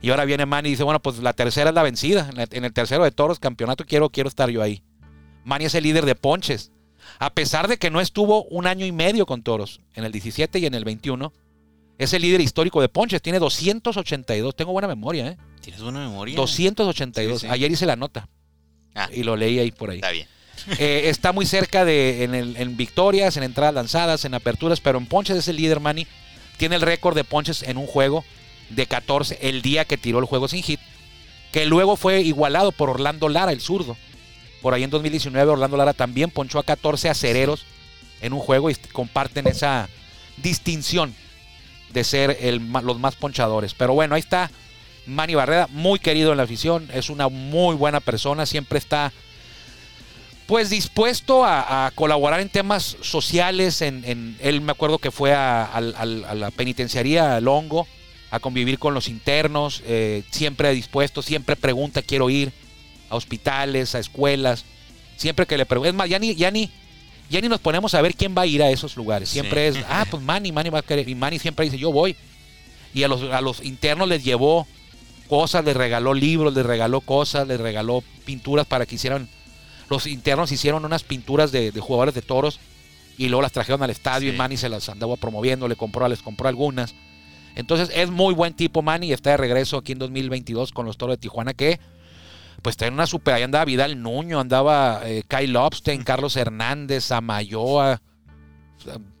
Y 0.00 0.10
ahora 0.10 0.24
viene 0.24 0.46
Manny 0.46 0.68
y 0.68 0.72
dice, 0.72 0.82
bueno, 0.82 1.00
pues 1.00 1.18
la 1.18 1.32
tercera 1.32 1.70
es 1.70 1.74
la 1.74 1.82
vencida. 1.84 2.28
En 2.50 2.64
el 2.64 2.72
tercero 2.72 3.04
de 3.04 3.12
toros, 3.12 3.38
campeonato, 3.38 3.84
quiero, 3.84 4.10
quiero 4.10 4.28
estar 4.28 4.50
yo 4.50 4.60
ahí. 4.62 4.82
Manny 5.44 5.66
es 5.66 5.74
el 5.76 5.84
líder 5.84 6.06
de 6.06 6.14
ponches. 6.16 6.72
A 7.18 7.30
pesar 7.30 7.68
de 7.68 7.76
que 7.78 7.90
no 7.90 8.00
estuvo 8.00 8.44
un 8.44 8.66
año 8.66 8.84
y 8.84 8.90
medio 8.92 9.26
con 9.26 9.42
toros, 9.42 9.80
en 9.94 10.04
el 10.04 10.10
17 10.12 10.58
y 10.58 10.66
en 10.66 10.74
el 10.74 10.84
21, 10.84 11.32
es 11.98 12.12
el 12.14 12.22
líder 12.22 12.40
histórico 12.40 12.80
de 12.80 12.88
ponches. 12.88 13.22
Tiene 13.22 13.38
282. 13.38 14.56
Tengo 14.56 14.72
buena 14.72 14.88
memoria, 14.88 15.28
¿eh? 15.28 15.36
¿Tienes 15.60 15.80
buena 15.82 16.00
memoria? 16.00 16.34
282. 16.34 17.40
Sí, 17.40 17.46
sí. 17.46 17.52
Ayer 17.52 17.70
hice 17.70 17.86
la 17.86 17.94
nota 17.94 18.28
Ah, 18.94 19.08
y 19.12 19.22
lo 19.22 19.36
leí 19.36 19.58
ahí 19.60 19.70
por 19.70 19.90
ahí. 19.90 19.96
está 19.98 20.10
bien. 20.10 20.26
Eh, 20.78 21.02
está 21.06 21.32
muy 21.32 21.46
cerca 21.46 21.84
de 21.84 22.24
en, 22.24 22.76
victorias, 22.76 23.36
en 23.36 23.42
entradas 23.42 23.74
lanzadas, 23.74 24.24
en 24.24 24.34
aperturas, 24.34 24.80
pero 24.80 24.98
en 24.98 25.06
ponches 25.06 25.36
es 25.36 25.48
el 25.48 25.56
líder 25.56 25.80
Manny. 25.80 26.06
Tiene 26.56 26.76
el 26.76 26.82
récord 26.82 27.16
de 27.16 27.24
ponches 27.24 27.62
en 27.62 27.76
un 27.76 27.86
juego 27.86 28.24
de 28.70 28.86
14 28.86 29.38
el 29.42 29.62
día 29.62 29.84
que 29.84 29.98
tiró 29.98 30.18
el 30.18 30.24
juego 30.24 30.48
sin 30.48 30.62
hit, 30.62 30.80
que 31.50 31.66
luego 31.66 31.96
fue 31.96 32.20
igualado 32.20 32.72
por 32.72 32.90
Orlando 32.90 33.28
Lara, 33.28 33.52
el 33.52 33.60
zurdo. 33.60 33.96
Por 34.60 34.74
ahí 34.74 34.84
en 34.84 34.90
2019 34.90 35.52
Orlando 35.52 35.76
Lara 35.76 35.92
también 35.92 36.30
ponchó 36.30 36.58
a 36.58 36.64
14 36.64 37.10
acereros 37.10 37.64
en 38.20 38.32
un 38.32 38.38
juego 38.38 38.70
y 38.70 38.74
comparten 38.92 39.48
esa 39.48 39.88
distinción 40.36 41.14
de 41.92 42.04
ser 42.04 42.38
los 42.82 42.98
más 43.00 43.16
ponchadores. 43.16 43.74
Pero 43.74 43.94
bueno, 43.94 44.14
ahí 44.14 44.20
está 44.20 44.50
Manny 45.06 45.34
Barreda, 45.34 45.68
muy 45.70 45.98
querido 45.98 46.30
en 46.30 46.36
la 46.36 46.44
afición, 46.44 46.88
es 46.94 47.10
una 47.10 47.28
muy 47.28 47.74
buena 47.74 48.00
persona, 48.00 48.46
siempre 48.46 48.78
está 48.78 49.12
pues 50.52 50.68
dispuesto 50.68 51.46
a, 51.46 51.86
a 51.86 51.90
colaborar 51.92 52.40
en 52.40 52.50
temas 52.50 52.98
sociales. 53.00 53.80
En, 53.80 54.04
en- 54.04 54.36
él 54.38 54.60
me 54.60 54.72
acuerdo 54.72 54.98
que 54.98 55.10
fue 55.10 55.32
a, 55.32 55.80
la 55.80 56.50
penitenciaría, 56.50 57.36
al 57.36 57.48
Hongo, 57.48 57.88
a 58.30 58.38
convivir 58.38 58.78
con 58.78 58.92
los 58.92 59.08
internos, 59.08 59.82
eh, 59.86 60.24
siempre 60.30 60.74
dispuesto, 60.74 61.22
siempre 61.22 61.56
pregunta, 61.56 62.02
quiero 62.02 62.28
ir 62.28 62.52
a 63.08 63.16
hospitales, 63.16 63.94
a 63.94 63.98
escuelas, 63.98 64.66
siempre 65.16 65.46
que 65.46 65.56
le 65.56 65.64
pregunto, 65.64 65.88
es 65.88 65.94
más, 65.94 66.10
ya 66.10 66.18
ni, 66.18 66.34
ya 66.34 66.50
ni, 66.50 66.70
ya 67.30 67.40
ni 67.40 67.48
nos 67.48 67.60
ponemos 67.60 67.94
a 67.94 68.02
ver 68.02 68.14
quién 68.14 68.34
va 68.36 68.42
a 68.42 68.46
ir 68.46 68.62
a 68.62 68.68
esos 68.68 68.94
lugares, 68.94 69.30
siempre 69.30 69.72
Sí. 69.72 69.78
es, 69.78 69.84
ah, 69.88 70.04
pues 70.10 70.22
Manny, 70.22 70.52
Manny 70.52 70.68
va 70.68 70.80
a 70.80 70.82
querer, 70.82 71.08
y 71.08 71.14
Manny 71.14 71.38
siempre 71.38 71.64
dice, 71.64 71.78
yo 71.78 71.90
voy, 71.92 72.14
y 72.92 73.04
a 73.04 73.08
los, 73.08 73.22
a 73.32 73.40
los 73.40 73.64
internos 73.64 74.06
les 74.06 74.22
llevó 74.22 74.66
cosas, 75.30 75.64
les 75.64 75.74
regaló 75.74 76.12
libros, 76.12 76.52
les 76.52 76.66
regaló 76.66 77.00
cosas, 77.00 77.48
les 77.48 77.58
regaló 77.58 78.04
pinturas 78.26 78.66
para 78.66 78.84
que 78.84 78.96
hicieran 78.96 79.30
los 79.92 80.06
internos 80.06 80.50
hicieron 80.50 80.84
unas 80.84 81.04
pinturas 81.04 81.52
de, 81.52 81.70
de 81.70 81.80
jugadores 81.80 82.14
de 82.14 82.22
toros 82.22 82.58
y 83.16 83.28
luego 83.28 83.42
las 83.42 83.52
trajeron 83.52 83.82
al 83.82 83.90
estadio 83.90 84.30
Sí. 84.30 84.34
y 84.34 84.38
Manny 84.38 84.56
se 84.56 84.68
las 84.68 84.88
andaba 84.88 85.16
promoviendo, 85.16 85.68
le 85.68 85.76
compró, 85.76 86.08
les 86.08 86.22
compró 86.22 86.48
algunas. 86.48 86.94
Entonces 87.54 87.90
es 87.94 88.10
muy 88.10 88.34
buen 88.34 88.54
tipo 88.54 88.82
Manny 88.82 89.08
y 89.08 89.12
está 89.12 89.30
de 89.30 89.36
regreso 89.36 89.76
aquí 89.76 89.92
en 89.92 89.98
2022 89.98 90.72
con 90.72 90.86
los 90.86 90.96
toros 90.96 91.14
de 91.16 91.20
Tijuana 91.20 91.52
que 91.54 91.78
pues 92.62 92.76
traen 92.76 92.94
una 92.94 93.06
super, 93.06 93.34
ahí 93.34 93.42
andaba 93.42 93.64
Vidal 93.64 94.00
Nuño, 94.00 94.38
andaba 94.40 95.02
eh, 95.04 95.24
Kyle 95.28 95.52
Lobstein, 95.52 96.04
Carlos 96.04 96.36
Hernández, 96.36 97.10
Amayoa, 97.10 98.00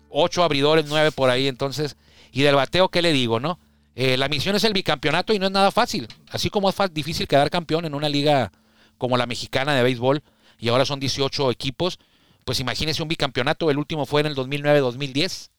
ocho 0.08 0.44
abridores, 0.44 0.86
nueve 0.88 1.10
por 1.12 1.28
ahí, 1.30 1.48
entonces, 1.48 1.96
y 2.32 2.42
del 2.42 2.54
bateo, 2.54 2.88
¿qué 2.88 3.02
le 3.02 3.12
digo, 3.12 3.40
no? 3.40 3.58
Eh, 3.94 4.16
la 4.16 4.28
misión 4.28 4.54
es 4.56 4.64
el 4.64 4.72
bicampeonato 4.72 5.34
y 5.34 5.38
no 5.38 5.46
es 5.46 5.52
nada 5.52 5.70
fácil, 5.70 6.08
así 6.30 6.50
como 6.50 6.68
es 6.70 6.76
difícil 6.92 7.26
quedar 7.26 7.50
campeón 7.50 7.84
en 7.84 7.94
una 7.94 8.08
liga 8.08 8.52
como 8.96 9.16
la 9.16 9.26
mexicana 9.26 9.74
de 9.74 9.82
béisbol, 9.82 10.22
y 10.62 10.68
ahora 10.68 10.84
son 10.84 11.00
18 11.00 11.50
equipos, 11.50 11.98
pues 12.44 12.60
imagínese 12.60 13.02
un 13.02 13.08
bicampeonato, 13.08 13.68
el 13.68 13.78
último 13.78 14.06
fue 14.06 14.20
en 14.20 14.28
el 14.28 14.36
2009-2010, 14.36 15.50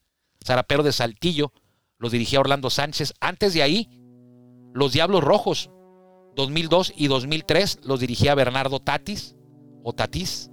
Zarapero 0.41 0.81
de 0.81 0.93
Saltillo, 0.93 1.51
los 1.97 2.13
dirigía 2.13 2.39
Orlando 2.39 2.69
Sánchez, 2.69 3.13
antes 3.19 3.53
de 3.53 3.63
ahí 3.63 3.89
Los 4.73 4.93
Diablos 4.93 5.21
Rojos, 5.21 5.69
2002 6.37 6.93
y 6.95 7.07
2003, 7.07 7.79
los 7.83 7.99
dirigía 7.99 8.33
Bernardo 8.33 8.79
Tatis 8.79 9.35
o 9.83 9.91
Tatis. 9.91 10.49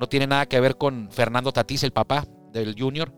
No 0.00 0.08
tiene 0.08 0.26
nada 0.26 0.46
que 0.46 0.58
ver 0.58 0.76
con 0.76 1.08
Fernando 1.12 1.52
Tatis, 1.52 1.84
el 1.84 1.92
papá 1.92 2.26
del 2.52 2.74
Junior. 2.76 3.14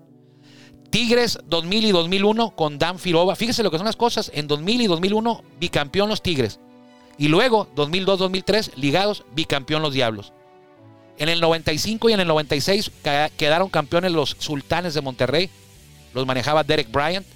Tigres 0.91 1.39
2000 1.47 1.87
y 1.87 1.93
2001 1.93 2.57
con 2.57 2.79
Dan 2.79 2.99
Firova. 2.99 3.37
Fíjese 3.37 3.63
lo 3.63 3.71
que 3.71 3.79
son 3.79 3.87
las 3.87 3.97
cosas. 3.97 4.31
En 4.35 4.49
2000 4.49 4.83
y 4.83 4.87
2001, 4.87 5.45
bicampeón 5.59 6.11
los 6.11 6.23
Tigres. 6.23 6.61
Y 7.21 7.29
luego, 7.29 7.69
2002-2003, 7.77 8.75
ligados, 8.77 9.25
bicampeón 9.35 9.83
los 9.83 9.93
Diablos. 9.95 10.33
En 11.19 11.29
el 11.29 11.41
95 11.41 12.09
y 12.09 12.15
en 12.15 12.21
el 12.21 12.27
96 12.27 12.91
ca- 13.03 13.29
quedaron 13.29 13.69
campeones 13.69 14.11
los 14.11 14.37
Sultanes 14.39 14.95
de 14.95 15.03
Monterrey. 15.03 15.51
Los 16.15 16.25
manejaba 16.27 16.65
Derek 16.65 16.91
Bryant. 16.91 17.27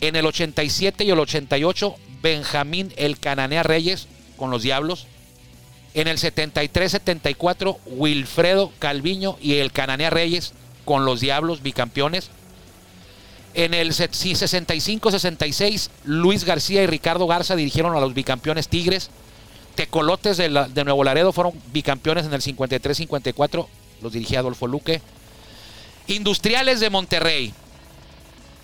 En 0.00 0.14
el 0.14 0.24
87 0.24 1.02
y 1.02 1.10
el 1.10 1.18
88, 1.18 1.96
Benjamín 2.22 2.92
el 2.96 3.18
Cananea 3.18 3.64
Reyes 3.64 4.06
con 4.36 4.50
los 4.52 4.62
Diablos. 4.62 5.08
En 5.94 6.06
el 6.06 6.18
73-74, 6.18 7.78
Wilfredo 7.86 8.72
Calviño 8.78 9.36
y 9.42 9.54
el 9.54 9.72
Cananea 9.72 10.10
Reyes 10.10 10.52
con 10.84 11.04
los 11.04 11.18
Diablos, 11.20 11.62
bicampeones. 11.62 12.30
En 13.58 13.74
el 13.74 13.92
se- 13.92 14.08
sí, 14.12 14.34
65-66, 14.36 15.90
Luis 16.04 16.44
García 16.44 16.84
y 16.84 16.86
Ricardo 16.86 17.26
Garza 17.26 17.56
dirigieron 17.56 17.96
a 17.96 18.00
los 18.00 18.14
bicampeones 18.14 18.68
Tigres. 18.68 19.10
Tecolotes 19.74 20.36
de, 20.36 20.48
la- 20.48 20.68
de 20.68 20.84
Nuevo 20.84 21.02
Laredo 21.02 21.32
fueron 21.32 21.54
bicampeones 21.72 22.24
en 22.26 22.34
el 22.34 22.40
53-54, 22.40 23.66
los 24.00 24.12
dirigía 24.12 24.38
Adolfo 24.38 24.68
Luque. 24.68 25.02
Industriales 26.06 26.78
de 26.78 26.88
Monterrey 26.88 27.52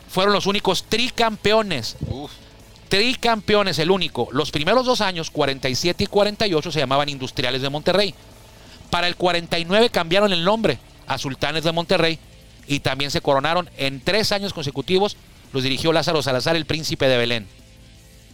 fueron 0.08 0.32
los 0.32 0.46
únicos 0.46 0.84
tricampeones. 0.88 1.96
Uf, 2.06 2.30
Tricampeones, 2.88 3.80
el 3.80 3.90
único. 3.90 4.28
Los 4.30 4.52
primeros 4.52 4.86
dos 4.86 5.00
años, 5.00 5.28
47 5.30 6.04
y 6.04 6.06
48, 6.06 6.70
se 6.70 6.78
llamaban 6.78 7.08
Industriales 7.08 7.62
de 7.62 7.68
Monterrey. 7.70 8.14
Para 8.90 9.08
el 9.08 9.16
49 9.16 9.90
cambiaron 9.90 10.32
el 10.32 10.44
nombre 10.44 10.78
a 11.08 11.18
Sultanes 11.18 11.64
de 11.64 11.72
Monterrey 11.72 12.20
y 12.66 12.80
también 12.80 13.10
se 13.10 13.20
coronaron 13.20 13.70
en 13.76 14.00
tres 14.00 14.32
años 14.32 14.52
consecutivos. 14.52 15.16
Los 15.52 15.62
dirigió 15.62 15.92
Lázaro 15.92 16.22
Salazar, 16.22 16.56
el 16.56 16.66
príncipe 16.66 17.06
de 17.06 17.16
Belén. 17.16 17.46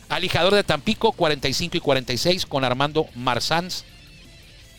Alijador 0.08 0.54
de 0.54 0.64
Tampico, 0.64 1.12
45 1.12 1.76
y 1.76 1.80
46, 1.80 2.46
con 2.46 2.64
Armando 2.64 3.06
Marzanz. 3.14 3.84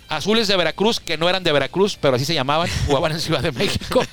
Azules 0.09 0.49
de 0.49 0.57
Veracruz, 0.57 0.99
que 0.99 1.17
no 1.17 1.29
eran 1.29 1.43
de 1.43 1.53
Veracruz, 1.53 1.97
pero 1.99 2.15
así 2.15 2.25
se 2.25 2.33
llamaban, 2.33 2.69
jugaban 2.85 3.13
en 3.13 3.21
Ciudad 3.21 3.41
de 3.41 3.53
México. 3.53 4.03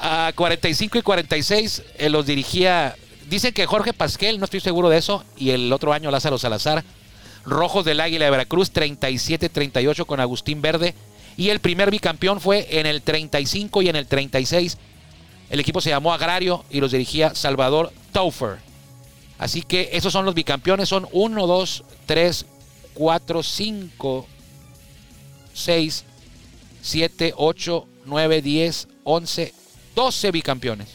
A 0.00 0.32
45 0.34 0.98
y 0.98 1.02
46 1.02 1.82
eh, 1.96 2.10
los 2.10 2.26
dirigía, 2.26 2.96
dicen 3.28 3.54
que 3.54 3.64
Jorge 3.64 3.92
Pasquel, 3.92 4.40
no 4.40 4.44
estoy 4.44 4.60
seguro 4.60 4.88
de 4.88 4.98
eso, 4.98 5.24
y 5.36 5.50
el 5.50 5.72
otro 5.72 5.92
año 5.92 6.10
Lázaro 6.10 6.36
Salazar. 6.36 6.84
Rojos 7.44 7.84
del 7.84 8.00
Águila 8.00 8.24
de 8.24 8.30
Veracruz, 8.30 8.72
37-38 8.72 10.06
con 10.06 10.18
Agustín 10.18 10.62
Verde. 10.62 10.94
Y 11.36 11.50
el 11.50 11.60
primer 11.60 11.90
bicampeón 11.90 12.40
fue 12.40 12.66
en 12.78 12.86
el 12.86 13.02
35 13.02 13.82
y 13.82 13.88
en 13.88 13.96
el 13.96 14.06
36. 14.06 14.78
El 15.50 15.60
equipo 15.60 15.80
se 15.80 15.90
llamó 15.90 16.12
Agrario 16.12 16.64
y 16.70 16.80
los 16.80 16.92
dirigía 16.92 17.34
Salvador 17.34 17.92
Taufer. 18.12 18.58
Así 19.38 19.62
que 19.62 19.90
esos 19.92 20.12
son 20.12 20.24
los 20.24 20.34
bicampeones. 20.34 20.88
Son 20.88 21.08
1, 21.12 21.46
2, 21.46 21.84
3, 22.06 22.46
4, 22.94 23.42
5, 23.42 24.26
6, 25.52 26.04
7, 26.82 27.34
8, 27.36 27.86
9, 28.04 28.42
10, 28.42 28.88
11, 29.04 29.54
12 29.94 30.30
bicampeones. 30.30 30.88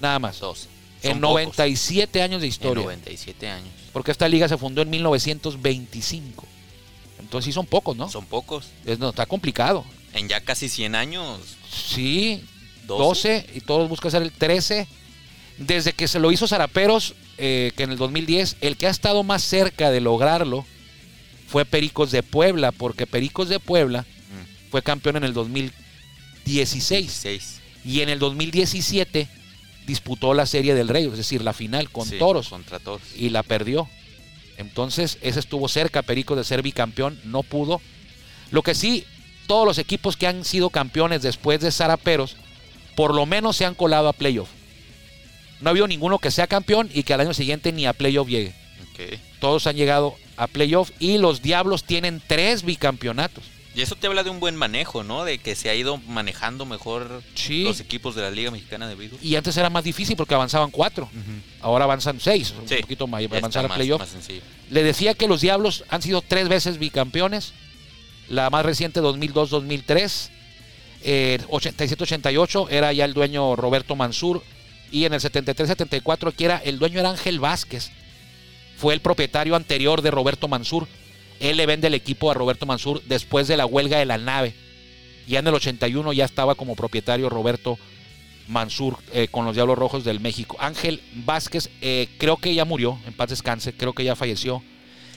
Nada 0.00 0.18
más. 0.18 0.40
dos. 0.40 0.68
En 1.02 1.12
Son 1.12 1.20
pocos. 1.20 1.34
97 1.34 2.22
años 2.22 2.40
de 2.40 2.46
En 2.46 2.52
historia. 2.52 2.84
97 2.84 3.48
años. 3.48 3.68
Porque 3.92 4.12
esta 4.12 4.28
liga 4.28 4.48
se 4.48 4.56
fundó 4.56 4.82
en 4.82 4.90
1925. 4.90 6.46
Entonces 7.22 7.46
sí 7.46 7.52
son 7.52 7.66
pocos, 7.66 7.96
¿no? 7.96 8.10
Son 8.10 8.26
pocos. 8.26 8.66
Es- 8.84 8.98
no, 8.98 9.10
está 9.10 9.24
complicado. 9.26 9.84
En 10.12 10.28
ya 10.28 10.40
casi 10.40 10.68
100 10.68 10.94
años. 10.94 11.38
Sí, 11.72 12.42
12. 12.86 13.02
12 13.42 13.50
y 13.54 13.60
todos 13.60 13.88
buscan 13.88 14.10
ser 14.10 14.22
el 14.22 14.32
13. 14.32 14.86
Desde 15.58 15.92
que 15.92 16.08
se 16.08 16.18
lo 16.18 16.32
hizo 16.32 16.46
Zaraperos, 16.48 17.14
eh, 17.38 17.72
que 17.76 17.84
en 17.84 17.92
el 17.92 17.98
2010, 17.98 18.56
el 18.60 18.76
que 18.76 18.86
ha 18.86 18.90
estado 18.90 19.22
más 19.22 19.42
cerca 19.42 19.90
de 19.90 20.00
lograrlo 20.00 20.66
fue 21.46 21.64
Pericos 21.64 22.10
de 22.10 22.22
Puebla, 22.22 22.72
porque 22.72 23.06
Pericos 23.06 23.48
de 23.48 23.60
Puebla 23.60 24.02
Mm, 24.02 24.70
fue 24.70 24.82
campeón 24.82 25.16
en 25.16 25.24
el 25.24 25.32
2016 25.34 27.22
16. 27.22 27.60
y 27.84 28.00
en 28.00 28.08
el 28.08 28.18
2017 28.18 29.28
disputó 29.86 30.32
la 30.34 30.46
Serie 30.46 30.74
del 30.74 30.88
Rey, 30.88 31.04
es 31.06 31.16
decir, 31.16 31.42
la 31.42 31.52
final 31.52 31.90
con 31.90 32.08
Sí, 32.08 32.18
Toros 32.18 32.48
Contra 32.48 32.78
toros. 32.78 33.02
y 33.16 33.30
la 33.30 33.42
perdió. 33.42 33.88
Entonces, 34.56 35.18
ese 35.22 35.40
estuvo 35.40 35.68
cerca, 35.68 36.02
Pericos, 36.02 36.36
de 36.36 36.44
ser 36.44 36.62
bicampeón, 36.62 37.20
no 37.24 37.42
pudo. 37.42 37.80
Lo 38.50 38.62
que 38.62 38.74
sí, 38.74 39.04
todos 39.46 39.66
los 39.66 39.78
equipos 39.78 40.16
que 40.16 40.26
han 40.26 40.44
sido 40.44 40.70
campeones 40.70 41.22
después 41.22 41.60
de 41.60 41.72
Zaraperos, 41.72 42.36
por 42.94 43.14
lo 43.14 43.26
menos 43.26 43.56
se 43.56 43.64
han 43.64 43.74
colado 43.74 44.08
a 44.08 44.12
playoff. 44.12 44.48
No 45.60 45.68
ha 45.68 45.70
habido 45.70 45.86
ninguno 45.88 46.18
que 46.18 46.30
sea 46.30 46.46
campeón 46.46 46.90
y 46.92 47.04
que 47.04 47.14
al 47.14 47.20
año 47.20 47.34
siguiente 47.34 47.72
ni 47.72 47.86
a 47.86 47.92
playoff 47.92 48.28
llegue. 48.28 48.54
Todos 49.40 49.66
han 49.66 49.76
llegado 49.76 50.14
a 50.36 50.46
playoff 50.46 50.90
y 50.98 51.18
los 51.18 51.42
Diablos 51.42 51.84
tienen 51.84 52.22
tres 52.26 52.62
bicampeonatos. 52.62 53.44
Y 53.74 53.80
eso 53.80 53.96
te 53.96 54.06
habla 54.06 54.22
de 54.22 54.28
un 54.28 54.38
buen 54.38 54.54
manejo, 54.54 55.02
¿no? 55.02 55.24
De 55.24 55.38
que 55.38 55.54
se 55.54 55.70
ha 55.70 55.74
ido 55.74 55.96
manejando 55.96 56.66
mejor 56.66 57.22
Sí. 57.34 57.64
los 57.64 57.80
equipos 57.80 58.14
de 58.14 58.20
la 58.22 58.30
Liga 58.30 58.50
Mexicana 58.50 58.86
de 58.86 58.94
Béisbol. 58.94 59.18
Y 59.22 59.34
antes 59.36 59.56
era 59.56 59.70
más 59.70 59.82
difícil 59.84 60.14
porque 60.16 60.34
avanzaban 60.34 60.70
cuatro. 60.70 61.08
Ahora 61.62 61.84
avanzan 61.84 62.20
seis, 62.20 62.52
un 62.58 62.66
poquito 62.82 63.06
más, 63.06 63.22
para 63.24 63.38
avanzar 63.38 63.64
está 63.64 63.66
a 63.66 63.68
más- 63.68 63.76
playoff. 63.78 64.02
Le 64.70 64.82
decía 64.82 65.14
que 65.14 65.26
los 65.26 65.40
Diablos 65.40 65.84
han 65.88 66.02
sido 66.02 66.20
tres 66.20 66.48
veces 66.50 66.78
bicampeones. 66.78 67.54
La 68.28 68.50
más 68.50 68.64
reciente 68.66 69.00
2002-2003. 69.00 70.30
Eh, 71.04 71.38
87-88 71.48 72.68
era 72.70 72.92
ya 72.92 73.04
el 73.04 73.14
dueño 73.14 73.56
Roberto 73.56 73.96
Mansur. 73.96 74.42
Y 74.90 75.06
en 75.06 75.14
el 75.14 75.20
73-74 75.20 76.32
que 76.34 76.44
era 76.44 76.58
el 76.58 76.78
dueño 76.78 77.00
era 77.00 77.10
Ángel 77.10 77.40
Vázquez. 77.40 77.90
Fue 78.76 78.92
el 78.94 79.00
propietario 79.00 79.56
anterior 79.56 80.02
de 80.02 80.10
Roberto 80.10 80.46
Mansur. 80.48 80.86
Él 81.42 81.56
le 81.56 81.66
vende 81.66 81.88
el 81.88 81.94
equipo 81.94 82.30
a 82.30 82.34
Roberto 82.34 82.66
Mansur 82.66 83.02
después 83.02 83.48
de 83.48 83.56
la 83.56 83.66
huelga 83.66 83.98
de 83.98 84.06
la 84.06 84.16
nave. 84.16 84.54
Ya 85.26 85.40
en 85.40 85.46
el 85.48 85.54
81 85.54 86.12
ya 86.12 86.24
estaba 86.24 86.54
como 86.54 86.76
propietario 86.76 87.28
Roberto 87.28 87.78
Mansur 88.46 88.96
eh, 89.12 89.26
con 89.28 89.44
los 89.44 89.56
Diablos 89.56 89.76
Rojos 89.76 90.04
del 90.04 90.20
México. 90.20 90.56
Ángel 90.60 91.02
Vázquez, 91.24 91.68
eh, 91.80 92.08
creo 92.18 92.36
que 92.36 92.54
ya 92.54 92.64
murió, 92.64 92.96
en 93.08 93.12
paz 93.14 93.30
descanse, 93.30 93.72
creo 93.72 93.92
que 93.92 94.04
ya 94.04 94.14
falleció. 94.14 94.62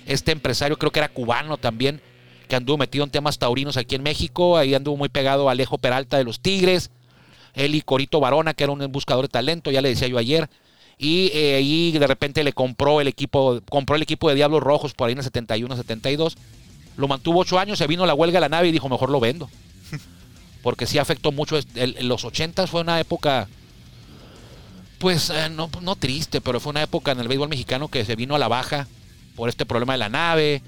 Este 0.07 0.31
empresario 0.31 0.79
creo 0.79 0.91
que 0.91 0.97
era 0.97 1.09
cubano 1.09 1.57
también, 1.57 2.01
que 2.47 2.55
anduvo 2.55 2.79
metido 2.79 3.03
en 3.03 3.11
temas 3.11 3.37
taurinos 3.37 3.77
aquí 3.77 3.93
en 3.93 4.01
México, 4.01 4.57
ahí 4.57 4.73
anduvo 4.73 4.97
muy 4.97 5.09
pegado 5.09 5.47
a 5.47 5.51
Alejo 5.51 5.77
Peralta 5.77 6.17
de 6.17 6.23
los 6.23 6.39
Tigres, 6.39 6.89
él 7.53 7.75
y 7.75 7.81
Corito 7.81 8.19
Barona, 8.19 8.55
que 8.55 8.63
era 8.63 8.73
un 8.73 8.91
buscador 8.91 9.25
de 9.25 9.29
talento, 9.29 9.69
ya 9.69 9.81
le 9.81 9.89
decía 9.89 10.07
yo 10.07 10.17
ayer. 10.17 10.49
Y 10.97 11.29
eh, 11.33 11.55
ahí 11.55 11.91
de 11.91 12.07
repente 12.07 12.43
le 12.43 12.53
compró 12.53 13.01
el 13.01 13.07
equipo, 13.07 13.61
compró 13.69 13.95
el 13.95 14.01
equipo 14.01 14.29
de 14.29 14.35
Diablos 14.35 14.63
Rojos 14.63 14.93
por 14.93 15.07
ahí 15.07 15.11
en 15.13 15.17
el 15.19 15.23
71, 15.23 15.75
72. 15.75 16.37
Lo 16.97 17.07
mantuvo 17.07 17.39
ocho 17.41 17.59
años, 17.59 17.77
se 17.77 17.87
vino 17.87 18.05
la 18.05 18.13
huelga 18.13 18.37
de 18.37 18.41
la 18.41 18.49
nave 18.49 18.69
y 18.69 18.71
dijo, 18.71 18.87
mejor 18.87 19.09
lo 19.09 19.19
vendo. 19.19 19.49
Porque 20.63 20.85
sí 20.85 20.97
afectó 20.97 21.31
mucho. 21.31 21.57
el- 21.57 21.95
en 21.97 22.07
los 22.07 22.23
80 22.23 22.65
fue 22.67 22.81
una 22.81 22.99
época, 22.99 23.47
pues 24.99 25.29
eh, 25.29 25.49
no, 25.49 25.69
no 25.81 25.95
triste, 25.95 26.41
pero 26.41 26.59
fue 26.59 26.69
una 26.71 26.83
época 26.83 27.11
en 27.11 27.19
el 27.19 27.27
béisbol 27.27 27.49
mexicano 27.49 27.87
que 27.89 28.05
se 28.05 28.15
vino 28.15 28.35
a 28.35 28.39
la 28.39 28.47
baja 28.47 28.87
por 29.35 29.49
este 29.49 29.65
problema 29.65 29.93
de 29.93 29.99
la 29.99 30.09
nave. 30.09 30.61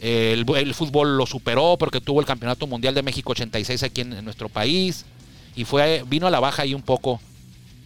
Eh, 0.00 0.32
El, 0.34 0.56
el 0.56 0.74
fútbol 0.74 1.16
lo 1.16 1.26
superó 1.26 1.76
porque 1.78 2.00
tuvo 2.00 2.20
el 2.20 2.26
Campeonato 2.26 2.66
Mundial 2.66 2.94
de 2.94 3.02
México 3.02 3.32
86 3.32 3.82
aquí 3.82 4.02
en, 4.02 4.12
en 4.12 4.24
nuestro 4.24 4.48
país. 4.48 5.06
Y 5.56 5.64
fue, 5.64 6.04
vino 6.06 6.26
a 6.26 6.30
la 6.30 6.40
baja 6.40 6.62
ahí 6.62 6.74
un 6.74 6.82
poco 6.82 7.20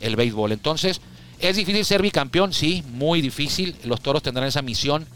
el 0.00 0.16
béisbol. 0.16 0.52
Entonces, 0.52 1.00
¿es 1.48 1.56
difícil 1.56 1.84
ser 1.84 2.02
bicampeón? 2.02 2.52
Sí, 2.52 2.82
muy 2.88 3.20
difícil. 3.20 3.76
Los 3.84 4.00
toros 4.00 4.22
tendrán 4.22 4.46
esa 4.48 4.62
misión 4.62 5.06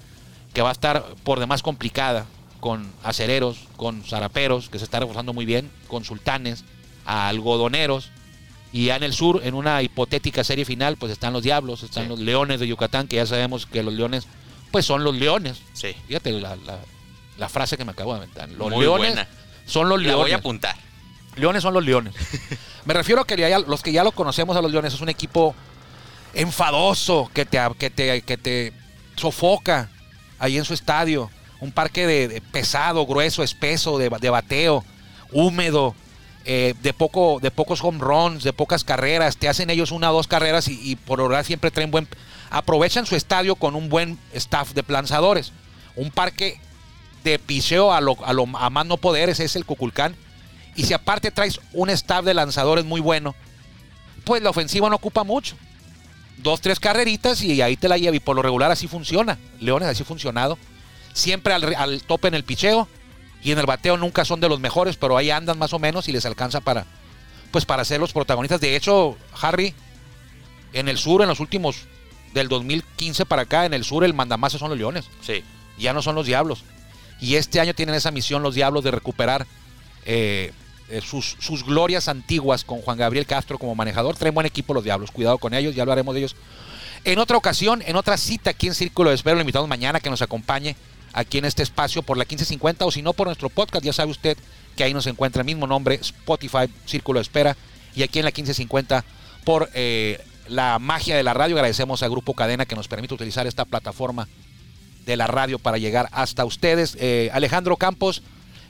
que 0.54 0.62
va 0.62 0.70
a 0.70 0.72
estar 0.72 1.04
por 1.24 1.40
demás 1.40 1.62
complicada 1.62 2.26
con 2.60 2.90
acereros, 3.04 3.58
con 3.76 4.02
zaraperos, 4.04 4.68
que 4.68 4.78
se 4.78 4.84
está 4.84 4.98
reforzando 5.00 5.32
muy 5.32 5.44
bien, 5.46 5.70
con 5.86 6.04
sultanes, 6.04 6.64
a 7.04 7.28
algodoneros. 7.28 8.10
Y 8.72 8.86
ya 8.86 8.96
en 8.96 9.02
el 9.02 9.12
sur, 9.14 9.40
en 9.44 9.54
una 9.54 9.80
hipotética 9.82 10.44
serie 10.44 10.64
final, 10.64 10.96
pues 10.96 11.12
están 11.12 11.32
los 11.32 11.42
diablos, 11.42 11.82
están 11.82 12.04
Sí. 12.04 12.08
los 12.10 12.18
leones 12.18 12.60
de 12.60 12.66
Yucatán, 12.68 13.06
que 13.08 13.16
ya 13.16 13.26
sabemos 13.26 13.66
que 13.66 13.82
los 13.82 13.94
leones, 13.94 14.26
pues 14.70 14.84
son 14.84 15.04
los 15.04 15.14
leones. 15.14 15.62
Sí. 15.72 15.94
Fíjate 16.06 16.32
la, 16.32 16.56
la- 16.56 16.78
la 17.38 17.48
frase 17.48 17.76
que 17.76 17.84
me 17.84 17.92
acabo 17.92 18.12
de 18.12 18.18
aventar. 18.18 18.48
Los 18.50 18.70
Muy 18.70 18.80
leones 18.80 19.12
buena. 19.14 19.28
son 19.64 19.88
los 19.88 20.02
La 20.02 20.14
voy 20.16 20.22
a 20.22 20.26
leones. 20.26 20.34
apuntar. 20.40 20.76
Leones 21.36 21.62
son 21.62 21.72
los 21.72 21.84
leones. 21.84 22.12
Me 22.84 22.92
refiero 22.94 23.20
a 23.22 23.26
que 23.26 23.36
ya- 23.36 23.58
los 23.60 23.80
que 23.82 23.92
ya 23.92 24.02
lo 24.02 24.10
conocemos 24.12 24.56
a 24.56 24.60
los 24.62 24.70
leones 24.72 24.92
es 24.92 25.00
un 25.00 25.08
equipo 25.08 25.54
enfadoso 26.34 27.30
que 27.32 27.44
te, 27.44 27.58
que 27.78 27.90
te, 27.90 28.22
que 28.22 28.36
te 28.36 28.72
sofoca 29.16 29.88
ahí 30.38 30.56
en 30.58 30.64
su 30.64 30.74
estadio. 30.74 31.30
Un 31.60 31.72
parque 31.72 32.06
de, 32.06 32.40
pesado, 32.52 33.04
grueso, 33.06 33.42
espeso, 33.42 33.98
de, 33.98 34.08
bateo, 34.08 34.84
húmedo, 35.32 35.94
eh, 36.44 36.74
de, 36.82 36.92
poco, 36.92 37.40
de 37.40 37.50
pocos 37.50 37.82
home 37.82 37.98
runs, 37.98 38.44
de 38.44 38.52
pocas 38.52 38.84
carreras. 38.84 39.36
Te 39.36 39.48
hacen 39.48 39.70
ellos 39.70 39.90
una 39.90 40.10
o 40.10 40.14
dos 40.14 40.28
carreras 40.28 40.68
y, 40.68 40.80
y 40.82 40.96
por 40.96 41.20
hora 41.20 41.42
siempre 41.42 41.70
traen 41.70 41.90
buen... 41.90 42.06
aprovechan 42.50 43.06
su 43.06 43.16
estadio 43.16 43.56
con 43.56 43.74
un 43.74 43.88
buen 43.88 44.18
staff 44.32 44.72
de 44.72 44.84
lanzadores. 44.86 45.52
Un 45.96 46.12
parque 46.12 46.60
de 47.24 47.40
piseo 47.40 47.92
a 47.92 48.00
lo, 48.00 48.16
a 48.24 48.32
lo 48.32 48.46
a 48.56 48.70
más 48.70 48.86
no 48.86 48.96
poder, 48.96 49.28
ese 49.28 49.44
es 49.44 49.56
el 49.56 49.64
Cuculcán. 49.64 50.14
Y 50.76 50.84
si 50.84 50.94
aparte 50.94 51.32
traes 51.32 51.60
un 51.72 51.90
staff 51.90 52.24
de 52.24 52.34
lanzadores 52.34 52.84
muy 52.84 53.00
bueno, 53.00 53.34
pues 54.22 54.42
la 54.42 54.50
ofensiva 54.50 54.88
no 54.88 54.94
ocupa 54.96 55.24
mucho. 55.24 55.56
Dos, 56.38 56.60
tres 56.60 56.80
carreritas 56.80 57.42
y 57.42 57.60
ahí 57.62 57.76
te 57.76 57.88
la 57.88 57.98
lleva. 57.98 58.16
Y 58.16 58.20
por 58.20 58.36
lo 58.36 58.42
regular 58.42 58.70
así 58.70 58.86
funciona. 58.86 59.38
Leones 59.60 59.88
así 59.88 60.02
ha 60.02 60.06
funcionado. 60.06 60.58
Siempre 61.12 61.52
al, 61.52 61.74
al 61.74 62.02
tope 62.02 62.28
en 62.28 62.34
el 62.34 62.44
picheo. 62.44 62.88
Y 63.42 63.52
en 63.52 63.58
el 63.58 63.66
bateo 63.66 63.96
nunca 63.96 64.24
son 64.24 64.40
de 64.40 64.48
los 64.48 64.58
mejores, 64.60 64.96
pero 64.96 65.16
ahí 65.16 65.30
andan 65.30 65.58
más 65.58 65.72
o 65.72 65.78
menos 65.78 66.08
y 66.08 66.12
les 66.12 66.26
alcanza 66.26 66.60
para, 66.60 66.86
pues 67.52 67.64
para 67.64 67.84
ser 67.84 68.00
los 68.00 68.12
protagonistas. 68.12 68.60
De 68.60 68.74
hecho, 68.74 69.16
Harry, 69.40 69.74
en 70.72 70.88
el 70.88 70.98
sur, 70.98 71.22
en 71.22 71.28
los 71.28 71.38
últimos 71.38 71.84
del 72.34 72.48
2015 72.48 73.26
para 73.26 73.42
acá, 73.42 73.64
en 73.64 73.74
el 73.74 73.84
sur 73.84 74.04
el 74.04 74.14
mandamás 74.14 74.52
son 74.54 74.70
los 74.70 74.78
Leones. 74.78 75.08
Sí. 75.22 75.44
Ya 75.78 75.92
no 75.92 76.02
son 76.02 76.16
los 76.16 76.26
Diablos. 76.26 76.64
Y 77.20 77.36
este 77.36 77.60
año 77.60 77.74
tienen 77.74 77.94
esa 77.94 78.10
misión 78.10 78.42
los 78.42 78.54
Diablos 78.54 78.84
de 78.84 78.90
recuperar 78.90 79.46
eh, 80.04 80.52
sus, 81.02 81.36
sus 81.38 81.64
glorias 81.64 82.08
antiguas 82.08 82.64
con 82.64 82.80
Juan 82.80 82.98
Gabriel 82.98 83.26
Castro 83.26 83.58
como 83.58 83.74
manejador. 83.74 84.16
Traen 84.16 84.34
buen 84.34 84.46
equipo 84.46 84.74
los 84.74 84.84
Diablos. 84.84 85.10
Cuidado 85.10 85.38
con 85.38 85.54
ellos, 85.54 85.74
ya 85.74 85.82
hablaremos 85.82 86.14
de 86.14 86.20
ellos. 86.20 86.36
En 87.04 87.18
otra 87.18 87.36
ocasión, 87.36 87.82
en 87.86 87.96
otra 87.96 88.16
cita 88.16 88.50
aquí 88.50 88.66
en 88.66 88.74
Círculo 88.74 89.10
de 89.10 89.16
Espero, 89.16 89.36
lo 89.36 89.42
invitamos 89.42 89.68
mañana 89.68 90.00
que 90.00 90.10
nos 90.10 90.22
acompañe 90.22 90.76
aquí 91.12 91.38
en 91.38 91.44
este 91.44 91.62
espacio 91.62 92.02
por 92.02 92.16
la 92.16 92.22
1550 92.22 92.84
o 92.84 92.90
si 92.90 93.02
no 93.02 93.12
por 93.12 93.26
nuestro 93.26 93.48
podcast. 93.48 93.84
Ya 93.84 93.92
sabe 93.92 94.10
usted 94.10 94.36
que 94.76 94.84
ahí 94.84 94.94
nos 94.94 95.06
encuentra 95.06 95.42
el 95.42 95.46
mismo 95.46 95.66
nombre, 95.66 95.96
Spotify, 95.96 96.68
Círculo 96.86 97.18
de 97.18 97.22
Espera. 97.22 97.56
Y 97.94 98.02
aquí 98.02 98.18
en 98.18 98.24
la 98.24 98.30
1550 98.30 99.04
por 99.44 99.70
eh, 99.74 100.20
la 100.48 100.78
magia 100.78 101.16
de 101.16 101.22
la 101.22 101.34
radio. 101.34 101.56
Agradecemos 101.56 102.02
a 102.02 102.08
Grupo 102.08 102.34
Cadena 102.34 102.66
que 102.66 102.76
nos 102.76 102.88
permite 102.88 103.14
utilizar 103.14 103.46
esta 103.46 103.64
plataforma 103.64 104.28
de 105.06 105.16
la 105.16 105.26
radio 105.26 105.58
para 105.58 105.78
llegar 105.78 106.08
hasta 106.12 106.44
ustedes. 106.44 106.96
Eh, 107.00 107.30
Alejandro 107.32 107.76
Campos, 107.76 108.22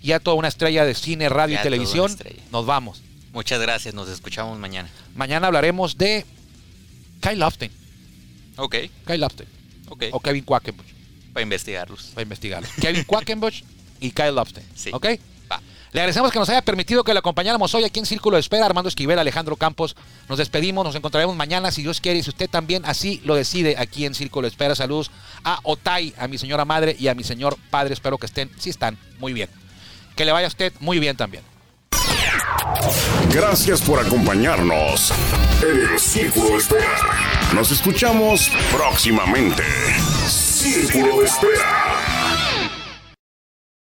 ya 0.03 0.21
toda 0.21 0.37
una 0.37 0.49
estrella 0.49 0.85
de 0.85 0.95
cine, 0.95 1.29
radio 1.29 1.55
Ya 1.55 1.61
y 1.61 1.63
televisión. 1.65 2.17
Nos 2.53 2.67
vamos. 2.67 3.03
Muchas 3.33 3.61
gracias, 3.61 3.95
nos 3.95 4.09
escuchamos 4.09 4.59
mañana. 4.59 4.89
Mañana 5.15 5.47
hablaremos 5.49 5.97
de 5.99 6.25
Kyle 7.21 7.39
Lofton. 7.39 7.71
Ok, 8.57 8.75
Kyle 9.07 9.19
Lofton. 9.21 9.47
ok. 9.89 10.05
O 10.13 10.21
Kevin 10.21 10.45
Quackenbush. 10.45 10.87
Para 11.33 11.43
investigarlos. 11.43 12.11
Para 12.15 12.23
investigarlo. 12.23 12.69
Kevin 12.81 13.05
Quackenbush 13.05 13.63
y 14.01 14.11
Kyle 14.11 14.35
Lofton. 14.35 14.63
Sí. 14.75 14.91
¿Ok? 14.93 15.07
Va. 15.51 15.61
Le 15.93 16.01
agradecemos 16.01 16.33
que 16.33 16.39
nos 16.39 16.49
haya 16.49 16.63
permitido 16.63 17.05
que 17.05 17.13
le 17.13 17.19
acompañáramos 17.21 17.75
hoy 17.75 17.85
aquí 17.85 17.99
en 18.01 18.07
Círculo 18.07 18.37
de 18.37 18.41
Espera. 18.41 18.67
Armando 18.67 18.89
Esquivel, 18.89 19.19
Alejandro 19.19 19.57
Campos. 19.57 19.95
Nos 20.29 20.39
despedimos, 20.39 20.85
nos 20.85 20.95
encontraremos 20.95 21.37
mañana 21.37 21.71
si 21.71 21.83
Dios 21.83 22.01
quiere 22.01 22.19
y 22.19 22.23
si 22.23 22.31
usted 22.31 22.51
también 22.51 22.85
así 22.85 23.21
lo 23.25 23.35
decide 23.35 23.77
aquí 23.79 24.05
en 24.05 24.15
Círculo 24.15 24.47
de 24.47 24.51
Espera. 24.51 24.75
Saludos 24.75 25.11
a 25.45 25.61
Otay, 25.63 26.15
a 26.19 26.27
mi 26.29 26.39
señora 26.39 26.65
madre 26.65 26.97
y 26.99 27.09
a 27.09 27.15
mi 27.15 27.25
señor 27.25 27.57
padre. 27.71 27.95
Espero 27.95 28.19
que 28.19 28.27
estén, 28.27 28.51
sí 28.59 28.71
están, 28.71 28.99
muy 29.19 29.33
bien. 29.33 29.49
Que 30.19 30.25
le 30.25 30.33
vaya 30.33 30.47
a 30.47 30.49
usted 30.49 30.73
muy 30.81 30.99
bien 30.99 31.17
también. 31.17 31.45
Gracias 33.33 33.81
por 33.81 34.01
acompañarnos 34.01 35.13
en 35.63 35.93
el 35.93 36.01
Círculo 36.01 36.51
de 36.51 36.57
Espera. 36.57 36.99
Nos 37.55 37.71
escuchamos 37.71 38.51
próximamente. 38.73 39.63
Círculo 40.27 41.21
de 41.21 41.25
Espera. 41.25 41.98